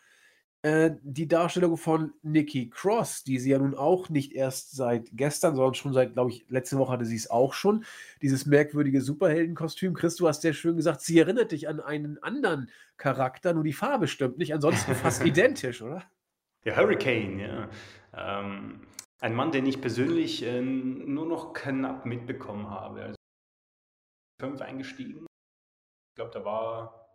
[0.63, 5.57] äh, die Darstellung von Nikki Cross, die sie ja nun auch nicht erst seit gestern,
[5.57, 7.85] sondern schon seit, glaube ich, letzte Woche hatte sie es auch schon.
[8.23, 9.95] Dieses merkwürdige Superheldenkostüm.
[9.95, 13.73] Chris, du hast sehr schön gesagt, sie erinnert dich an einen anderen Charakter, nur die
[13.73, 14.55] Farbe stimmt nicht.
[14.55, 16.03] Ansonsten fast identisch, oder?
[16.65, 17.69] Der Hurricane, ja.
[18.17, 18.87] Ähm,
[19.21, 23.03] ein Mann, den ich persönlich äh, nur noch knapp mitbekommen habe.
[23.03, 23.17] Also
[24.41, 25.27] fünf eingestiegen
[26.15, 27.09] ich glaube, da war,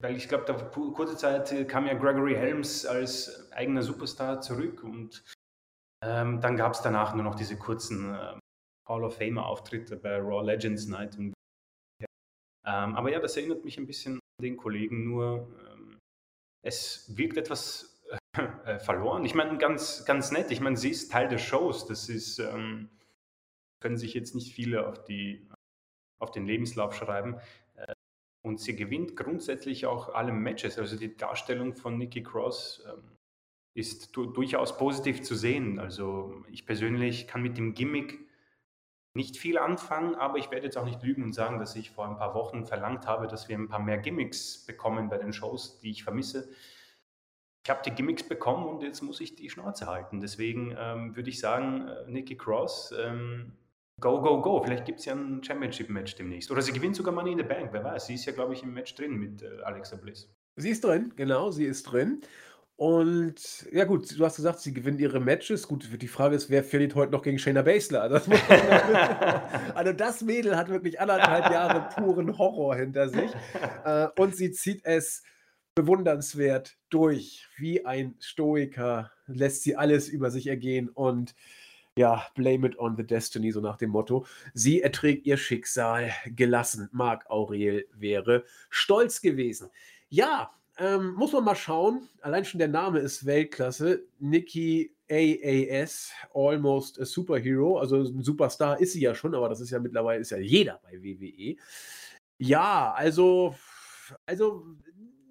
[0.00, 5.24] weil ich glaube, da kurze Zeit kam ja Gregory Helms als eigener Superstar zurück und
[6.04, 8.38] ähm, dann gab es danach nur noch diese kurzen äh,
[8.88, 11.18] Hall of Famer-Auftritte bei Raw Legends Night.
[11.18, 11.34] Und,
[12.00, 15.98] ähm, aber ja, das erinnert mich ein bisschen an den Kollegen, nur ähm,
[16.62, 18.00] es wirkt etwas
[18.36, 19.24] äh, verloren.
[19.24, 20.52] Ich meine, ganz, ganz nett.
[20.52, 21.86] Ich meine, sie ist Teil des Shows.
[21.86, 22.88] Das ist, ähm,
[23.80, 25.44] können sich jetzt nicht viele auf, die,
[26.20, 27.40] auf den Lebenslauf schreiben.
[28.42, 30.78] Und sie gewinnt grundsätzlich auch alle Matches.
[30.78, 33.16] Also die Darstellung von Nikki Cross ähm,
[33.74, 35.78] ist du durchaus positiv zu sehen.
[35.78, 38.18] Also ich persönlich kann mit dem Gimmick
[39.14, 42.06] nicht viel anfangen, aber ich werde jetzt auch nicht lügen und sagen, dass ich vor
[42.06, 45.80] ein paar Wochen verlangt habe, dass wir ein paar mehr Gimmicks bekommen bei den Shows,
[45.80, 46.48] die ich vermisse.
[47.64, 50.20] Ich habe die Gimmicks bekommen und jetzt muss ich die Schnauze halten.
[50.20, 53.52] Deswegen ähm, würde ich sagen, äh, Nikki Cross, ähm,
[54.00, 54.62] go, go, go.
[54.62, 56.50] Vielleicht gibt es ja ein Championship-Match demnächst.
[56.50, 58.06] Oder sie gewinnt sogar Money in the Bank, wer weiß.
[58.06, 60.30] Sie ist ja, glaube ich, im Match drin mit äh, Alexa Bliss.
[60.56, 62.20] Sie ist drin, genau, sie ist drin.
[62.76, 65.66] Und ja gut, du hast gesagt, sie gewinnt ihre Matches.
[65.66, 68.02] Gut, die Frage ist, wer verliert heute noch gegen Shayna Baszler?
[68.02, 68.28] Also das,
[69.74, 73.32] also das Mädel hat wirklich anderthalb Jahre puren Horror hinter sich.
[73.84, 75.24] Äh, und sie zieht es
[75.74, 77.48] bewundernswert durch.
[77.56, 81.34] Wie ein Stoiker lässt sie alles über sich ergehen und
[81.98, 84.24] ja, blame it on the destiny, so nach dem Motto.
[84.54, 86.88] Sie erträgt ihr Schicksal gelassen.
[86.92, 89.68] Marc Aurel wäre stolz gewesen.
[90.08, 92.08] Ja, ähm, muss man mal schauen.
[92.20, 94.04] Allein schon der Name ist Weltklasse.
[94.20, 97.78] Nikki AAS, Almost a Superhero.
[97.78, 100.80] Also ein Superstar ist sie ja schon, aber das ist ja mittlerweile ist ja jeder
[100.84, 101.56] bei WWE.
[102.38, 103.56] Ja, also,
[104.24, 104.66] also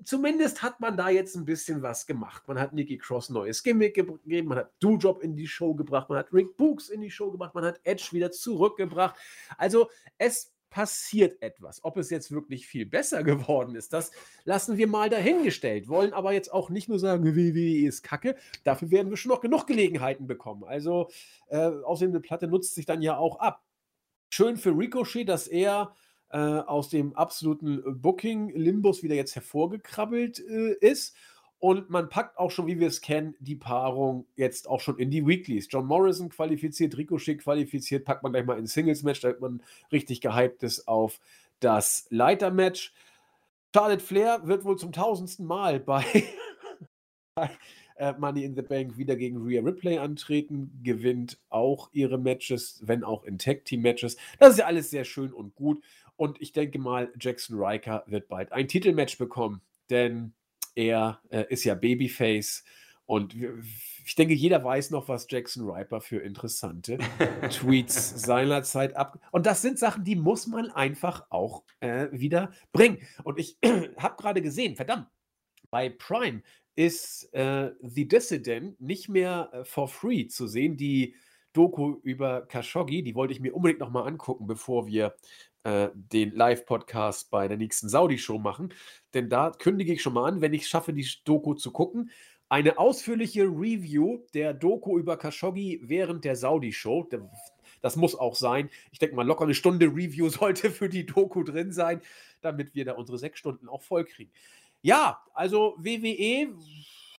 [0.08, 2.48] zumindest hat man da jetzt ein bisschen was gemacht.
[2.48, 6.20] Man hat Nikki Cross neues Gimmick gegeben, man hat Doudrop in die Show gebracht, man
[6.20, 9.18] hat Rick Books in die Show gebracht, man hat Edge wieder zurückgebracht.
[9.58, 11.84] Also es passiert etwas.
[11.84, 14.12] Ob es jetzt wirklich viel besser geworden ist, das
[14.46, 15.90] lassen wir mal dahingestellt.
[15.90, 18.38] Wollen aber jetzt auch nicht nur sagen, WWE ist kacke.
[18.64, 20.64] Dafür werden wir schon noch genug Gelegenheiten bekommen.
[20.64, 21.10] Also,
[21.50, 23.62] äh, außerdem, eine Platte nutzt sich dann ja auch ab.
[24.30, 25.94] Schön für Ricochet, dass er
[26.30, 31.16] äh, aus dem absoluten Booking-Limbus wieder jetzt hervorgekrabbelt äh, ist
[31.60, 35.10] und man packt auch schon, wie wir es kennen, die Paarung jetzt auch schon in
[35.10, 35.68] die Weeklies.
[35.70, 40.62] John Morrison qualifiziert, Ricochet qualifiziert, packt man gleich mal in Singles-Match, damit man richtig gehypt
[40.62, 41.20] ist auf
[41.60, 42.94] das Leiter-Match.
[43.74, 46.04] Charlotte Flair wird wohl zum tausendsten Mal bei,
[47.96, 53.04] äh, Money in the Bank wieder gegen Rhea Ripley antreten, gewinnt auch ihre Matches, wenn
[53.04, 54.18] auch in Tag-Team-Matches.
[54.38, 55.84] Das ist ja alles sehr schön und gut.
[56.18, 60.34] Und ich denke mal, Jackson Riker wird bald ein Titelmatch bekommen, denn
[60.76, 62.64] er äh, ist ja Babyface
[63.08, 63.36] und
[64.06, 66.98] ich denke, jeder weiß noch, was Jackson Riper für interessante
[67.50, 69.18] Tweets seinerzeit ab.
[69.32, 73.00] Und das sind Sachen, die muss man einfach auch äh, wieder bringen.
[73.24, 73.58] Und ich
[73.98, 75.08] habe gerade gesehen, verdammt,
[75.72, 76.42] bei Prime
[76.76, 80.76] ist äh, The Dissident nicht mehr äh, for free zu sehen.
[80.76, 81.16] Die
[81.54, 85.16] Doku über Khashoggi, die wollte ich mir unbedingt nochmal angucken, bevor wir
[85.68, 88.74] äh, den Live-Podcast bei der nächsten Saudi-Show machen.
[89.14, 92.10] Denn da kündige ich schon mal an, wenn ich schaffe, die Doku zu gucken,
[92.48, 97.10] eine ausführliche Review der Doku über Khashoggi während der Saudi-Show.
[97.82, 98.70] Das muss auch sein.
[98.92, 102.02] Ich denke mal, locker eine Stunde Review sollte für die Doku drin sein,
[102.40, 104.32] damit wir da unsere sechs Stunden auch voll kriegen.
[104.82, 106.56] Ja, also WWE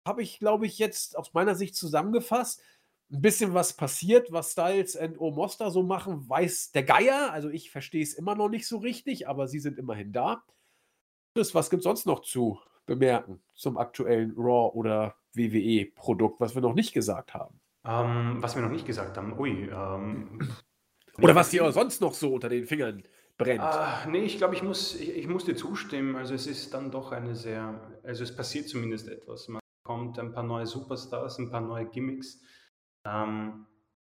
[0.07, 2.63] habe ich, glaube ich, jetzt aus meiner Sicht zusammengefasst
[3.11, 7.33] ein bisschen was passiert, was Styles und Omosta so machen, weiß der Geier.
[7.33, 10.43] Also ich verstehe es immer noch nicht so richtig, aber sie sind immerhin da.
[11.35, 16.75] Was gibt es sonst noch zu bemerken zum aktuellen Raw oder WWE-Produkt, was wir noch
[16.75, 17.61] nicht gesagt haben?
[17.85, 19.71] Ähm, was wir noch nicht gesagt haben, ui.
[19.71, 20.41] Ähm,
[21.23, 23.05] oder was dir sonst noch so unter den Fingern
[23.39, 23.61] brennt.
[23.61, 26.17] Ah, nee, ich glaube, ich muss, ich, ich muss dir zustimmen.
[26.17, 29.49] Also es ist dann doch eine sehr, also es passiert zumindest etwas.
[29.49, 32.41] Man bekommt ein paar neue Superstars, ein paar neue Gimmicks.
[33.09, 33.67] Ähm,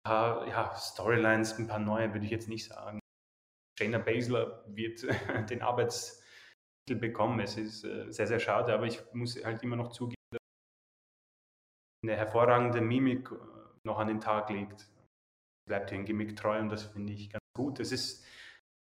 [0.05, 2.99] paar, ja, Storylines, ein paar neue würde ich jetzt nicht sagen.
[3.79, 5.03] Shayna Baszler wird
[5.51, 7.41] den Arbeitstitel bekommen.
[7.41, 10.41] Es ist äh, sehr, sehr schade, aber ich muss halt immer noch zugeben, dass
[12.03, 13.37] eine hervorragende Mimik äh,
[13.85, 14.89] noch an den Tag legt.
[15.69, 17.79] Bleibt ihren Gimmick treu und das finde ich ganz gut.
[17.81, 18.25] Es ist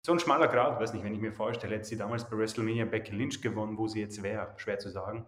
[0.05, 2.85] so ein schmaler Grad, weiß nicht, wenn ich mir vorstelle, hätte sie damals bei WrestleMania
[2.85, 5.27] Becky Lynch gewonnen, wo sie jetzt wäre, schwer zu sagen.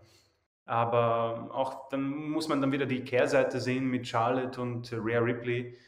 [0.66, 5.78] Aber auch dann muss man dann wieder die Kehrseite sehen mit Charlotte und Rhea Ripley.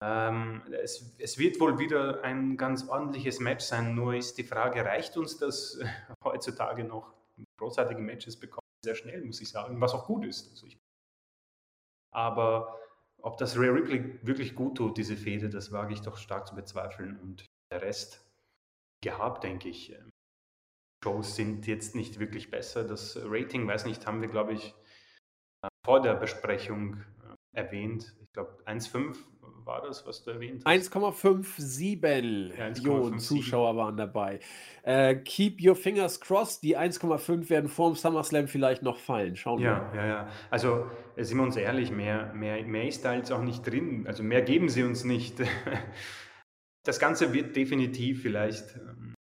[0.00, 4.84] Ähm, es, es, wird wohl wieder ein ganz ordentliches Match sein, nur ist die Frage,
[4.84, 5.80] reicht uns das
[6.24, 7.14] heutzutage noch?
[7.56, 10.50] Großartige Matches bekommen sehr schnell, muss ich sagen, was auch gut ist.
[10.50, 10.78] Also ich,
[12.12, 12.78] aber
[13.20, 16.54] ob das Rhea Ripley wirklich gut tut, diese Fehde, das wage ich doch stark zu
[16.54, 17.18] bezweifeln.
[17.20, 18.24] Und der Rest
[19.02, 19.96] gehabt, denke ich.
[21.02, 22.84] Shows sind jetzt nicht wirklich besser.
[22.84, 24.74] Das Rating, weiß nicht, haben wir, glaube ich,
[25.62, 26.96] äh, vor der Besprechung
[27.54, 28.14] äh, erwähnt.
[28.20, 29.16] Ich glaube, 1,5
[29.64, 30.92] war das, was du erwähnt hast.
[30.92, 34.40] 1,57 Millionen Zuschauer waren dabei.
[34.82, 36.62] Äh, keep your fingers crossed.
[36.62, 39.36] Die 1,5 werden vor dem SummerSlam vielleicht noch fallen.
[39.36, 43.04] Schauen wir ja, Ja, ja, Also, äh, sind wir uns ehrlich, mehr, mehr, mehr ist
[43.04, 44.06] da jetzt auch nicht drin.
[44.06, 45.36] Also, mehr geben sie uns nicht.
[46.84, 49.12] Das Ganze wird definitiv vielleicht ähm,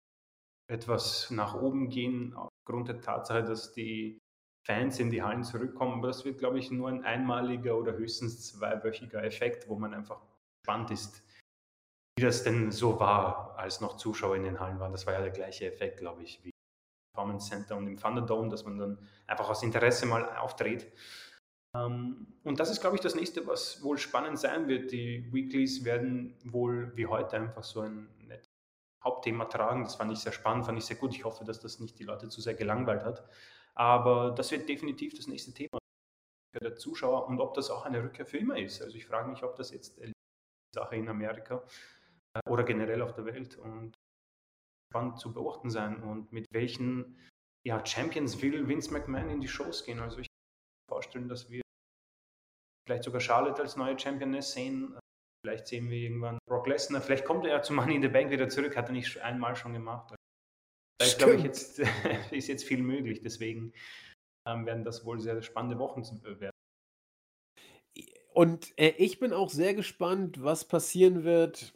[0.68, 4.18] etwas nach oben gehen, aufgrund der Tatsache, dass die
[4.66, 5.98] Fans in die Hallen zurückkommen.
[5.98, 10.20] Aber das wird, glaube ich, nur ein einmaliger oder höchstens zweiwöchiger Effekt, wo man einfach
[10.60, 11.22] gespannt ist,
[12.18, 14.92] wie das denn so war, als noch Zuschauer in den Hallen waren.
[14.92, 18.48] Das war ja der gleiche Effekt, glaube ich, wie im Performance Center und im Thunderdome,
[18.48, 20.90] dass man dann einfach aus Interesse mal auftritt.
[21.76, 24.90] Ähm, und das ist, glaube ich, das nächste, was wohl spannend sein wird.
[24.90, 28.08] Die Weeklies werden wohl wie heute einfach so ein
[29.06, 29.84] Hauptthema tragen.
[29.84, 31.14] Das fand ich sehr spannend, fand ich sehr gut.
[31.14, 33.24] Ich hoffe, dass das nicht die Leute zu sehr gelangweilt hat.
[33.74, 35.78] Aber das wird definitiv das nächste Thema
[36.52, 38.82] für den Zuschauer und ob das auch eine Rückkehr für immer ist.
[38.82, 40.12] Also ich frage mich, ob das jetzt die
[40.74, 41.62] Sache in Amerika
[42.34, 43.94] äh, oder generell auf der Welt und
[44.90, 47.18] spannend zu beobachten sein und mit welchen
[47.66, 50.00] ja, Champions will Vince McMahon in die Shows gehen.
[50.00, 51.62] Also ich kann mir vorstellen, dass wir
[52.86, 54.98] vielleicht sogar Charlotte als neue Championess sehen.
[55.46, 57.00] Vielleicht sehen wir irgendwann Brock Lesnar.
[57.00, 58.76] Vielleicht kommt er ja zu Money in the Bank wieder zurück.
[58.76, 60.12] Hat er nicht einmal schon gemacht.
[61.00, 61.78] Ist, glaube ich, jetzt,
[62.32, 63.20] ist jetzt viel möglich.
[63.22, 63.72] Deswegen
[64.44, 66.50] ähm, werden das wohl sehr spannende Wochen äh, werden.
[68.34, 71.74] Und äh, ich bin auch sehr gespannt, was passieren wird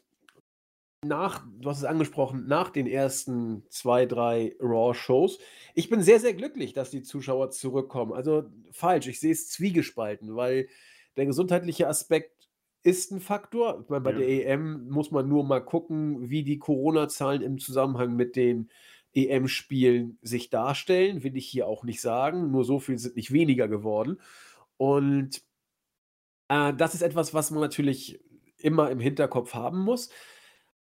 [1.06, 5.38] nach, du hast es angesprochen, nach den ersten zwei, drei Raw-Shows.
[5.76, 8.12] Ich bin sehr, sehr glücklich, dass die Zuschauer zurückkommen.
[8.14, 10.68] Also falsch, ich sehe es zwiegespalten, weil
[11.16, 12.40] der gesundheitliche Aspekt
[12.82, 13.84] ist ein Faktor.
[13.88, 14.18] Meine, bei ja.
[14.18, 18.70] der EM muss man nur mal gucken, wie die Corona-Zahlen im Zusammenhang mit den
[19.14, 21.22] EM-Spielen sich darstellen.
[21.22, 22.50] Will ich hier auch nicht sagen.
[22.50, 24.20] Nur so viel sind nicht weniger geworden.
[24.76, 25.42] Und
[26.48, 28.20] äh, das ist etwas, was man natürlich
[28.56, 30.10] immer im Hinterkopf haben muss.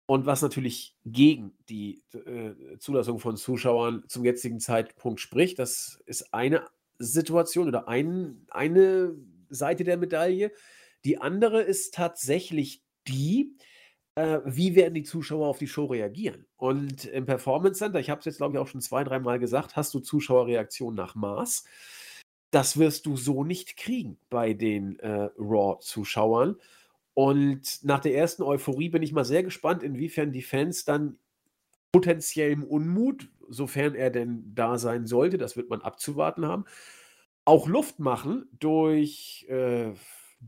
[0.07, 6.32] Und was natürlich gegen die äh, Zulassung von Zuschauern zum jetzigen Zeitpunkt spricht, das ist
[6.32, 6.64] eine
[6.99, 9.16] Situation oder ein, eine
[9.51, 10.53] Seite der Medaille.
[11.07, 13.57] Die andere ist tatsächlich die,
[14.16, 16.46] äh, wie werden die Zuschauer auf die Show reagieren?
[16.57, 19.76] Und im Performance Center, ich habe es jetzt glaube ich auch schon zwei, dreimal gesagt,
[19.76, 21.64] hast du Zuschauerreaktionen nach Maß.
[22.50, 26.57] Das wirst du so nicht kriegen bei den äh, Raw-Zuschauern.
[27.14, 31.20] Und nach der ersten Euphorie bin ich mal sehr gespannt, inwiefern die Fans dann
[31.92, 36.64] potenziellem Unmut, sofern er denn da sein sollte, das wird man abzuwarten haben,
[37.44, 39.92] auch Luft machen durch äh,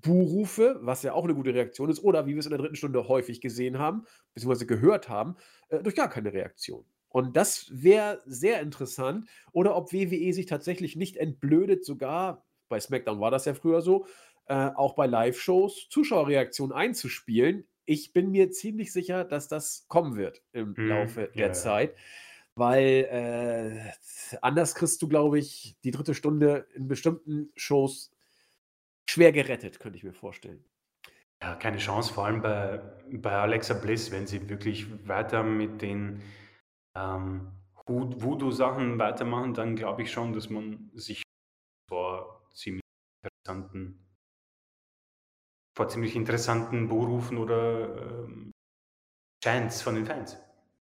[0.01, 2.77] Buhrufe, was ja auch eine gute Reaktion ist, oder wie wir es in der dritten
[2.77, 5.37] Stunde häufig gesehen haben, beziehungsweise gehört haben,
[5.69, 6.85] äh, durch gar keine Reaktion.
[7.09, 9.29] Und das wäre sehr interessant.
[9.53, 14.07] Oder ob WWE sich tatsächlich nicht entblödet, sogar bei SmackDown war das ja früher so,
[14.47, 17.67] äh, auch bei Live-Shows Zuschauerreaktionen einzuspielen.
[17.87, 21.95] Ich bin mir ziemlich sicher, dass das kommen wird im hm, Laufe der ja, Zeit.
[22.55, 28.11] Weil äh, anders kriegst du, glaube ich, die dritte Stunde in bestimmten Shows
[29.09, 30.65] schwer gerettet, könnte ich mir vorstellen.
[31.43, 32.79] Ja, keine Chance, vor allem bei,
[33.11, 36.23] bei Alexa Bliss, wenn sie wirklich weiter mit den
[36.97, 37.53] ähm,
[37.87, 41.23] Voodoo-Sachen weitermachen, dann glaube ich schon, dass man sich
[41.89, 42.83] vor ziemlich
[43.23, 44.05] interessanten
[45.79, 48.51] vor ziemlich interessanten Berufen oder ähm,
[49.45, 50.37] Chants von den Fans.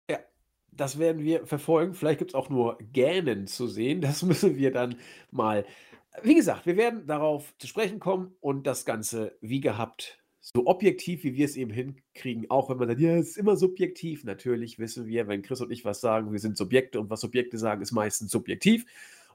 [0.09, 0.21] Ja,
[0.71, 1.95] das werden wir verfolgen.
[1.95, 4.01] Vielleicht gibt es auch nur Gähnen zu sehen.
[4.01, 4.97] Das müssen wir dann
[5.33, 5.67] mal.
[6.23, 11.25] Wie gesagt, wir werden darauf zu sprechen kommen und das Ganze wie gehabt so objektiv,
[11.25, 14.25] wie wir es eben hinkriegen, auch wenn man sagt, ja, es ist immer subjektiv.
[14.25, 17.59] Natürlich wissen wir, wenn Chris und ich was sagen, wir sind Subjekte und was Subjekte
[17.59, 18.87] sagen, ist meistens subjektiv.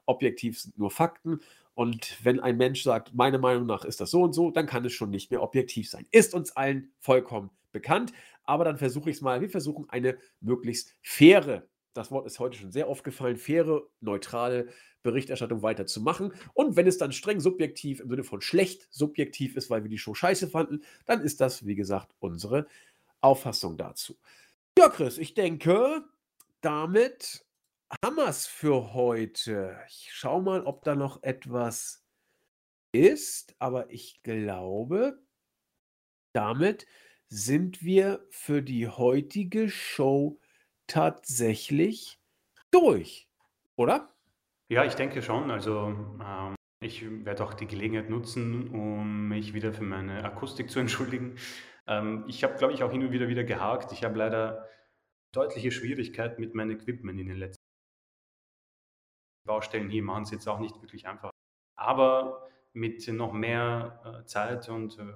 [0.06, 1.40] Objektiv sind nur Fakten
[1.74, 4.84] und wenn ein Mensch sagt, meiner Meinung nach ist das so und so, dann kann
[4.84, 6.06] es schon nicht mehr objektiv sein.
[6.10, 8.12] Ist uns allen vollkommen bekannt.
[8.44, 9.40] Aber dann versuche ich es mal.
[9.40, 14.68] Wir versuchen eine möglichst faire, das Wort ist heute schon sehr oft gefallen, faire, neutrale
[15.02, 16.32] Berichterstattung weiterzumachen.
[16.52, 19.98] Und wenn es dann streng subjektiv im Sinne von schlecht subjektiv ist, weil wir die
[19.98, 22.66] Show scheiße fanden, dann ist das, wie gesagt, unsere
[23.20, 24.18] Auffassung dazu.
[24.76, 26.04] Ja, Chris, ich denke,
[26.60, 27.46] damit
[28.04, 29.78] haben wir es für heute.
[29.88, 32.04] Ich schaue mal, ob da noch etwas
[32.92, 35.22] ist, aber ich glaube,
[36.32, 36.86] damit
[37.28, 40.40] sind wir für die heutige Show
[40.86, 42.18] tatsächlich
[42.70, 43.28] durch,
[43.76, 44.14] oder?
[44.68, 45.50] Ja, ich denke schon.
[45.50, 50.78] Also ähm, ich werde auch die Gelegenheit nutzen, um mich wieder für meine Akustik zu
[50.80, 51.36] entschuldigen.
[51.86, 53.92] Ähm, ich habe, glaube ich, auch hin und wieder wieder gehakt.
[53.92, 54.68] Ich habe leider
[55.32, 57.62] deutliche Schwierigkeiten mit meinem Equipment in den letzten
[59.46, 61.30] Baustellen hier machen es jetzt auch nicht wirklich einfach.
[61.76, 65.12] Aber mit noch mehr äh, Zeit und äh,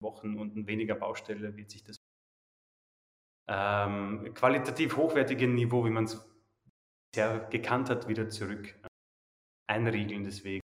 [0.00, 1.96] Wochen und weniger Baustelle wird sich das
[3.48, 6.24] ähm, qualitativ hochwertige Niveau, wie man es
[7.12, 8.88] bisher gekannt hat, wieder zurück äh,
[9.66, 10.24] einriegeln.
[10.24, 10.60] Deswegen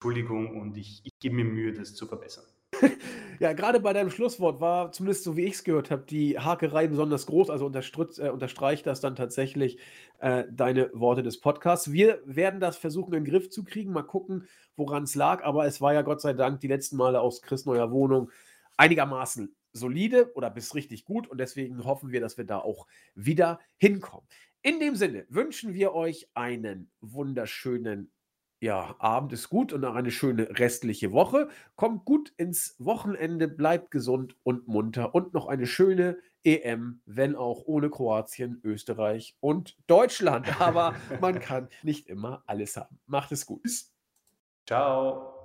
[0.00, 2.44] Entschuldigung und ich, ich gebe mir Mühe, das zu verbessern.
[3.38, 6.86] ja, gerade bei deinem Schlusswort war, zumindest so wie ich es gehört habe, die Hakerei
[6.86, 7.50] besonders groß.
[7.50, 9.78] Also äh, unterstreicht das dann tatsächlich
[10.20, 11.92] äh, deine Worte des Podcasts.
[11.92, 13.92] Wir werden das versuchen, in den Griff zu kriegen.
[13.92, 15.44] Mal gucken, woran es lag.
[15.44, 18.30] Aber es war ja Gott sei Dank die letzten Male aus Chris neuer Wohnung
[18.78, 21.28] einigermaßen solide oder bis richtig gut.
[21.28, 24.26] Und deswegen hoffen wir, dass wir da auch wieder hinkommen.
[24.62, 28.12] In dem Sinne wünschen wir euch einen wunderschönen
[28.60, 31.48] ja, Abend ist gut und auch eine schöne restliche Woche.
[31.76, 37.62] Kommt gut ins Wochenende, bleibt gesund und munter und noch eine schöne EM, wenn auch
[37.64, 40.60] ohne Kroatien, Österreich und Deutschland.
[40.60, 43.00] Aber man kann nicht immer alles haben.
[43.06, 43.66] Macht es gut.
[44.66, 45.39] Ciao.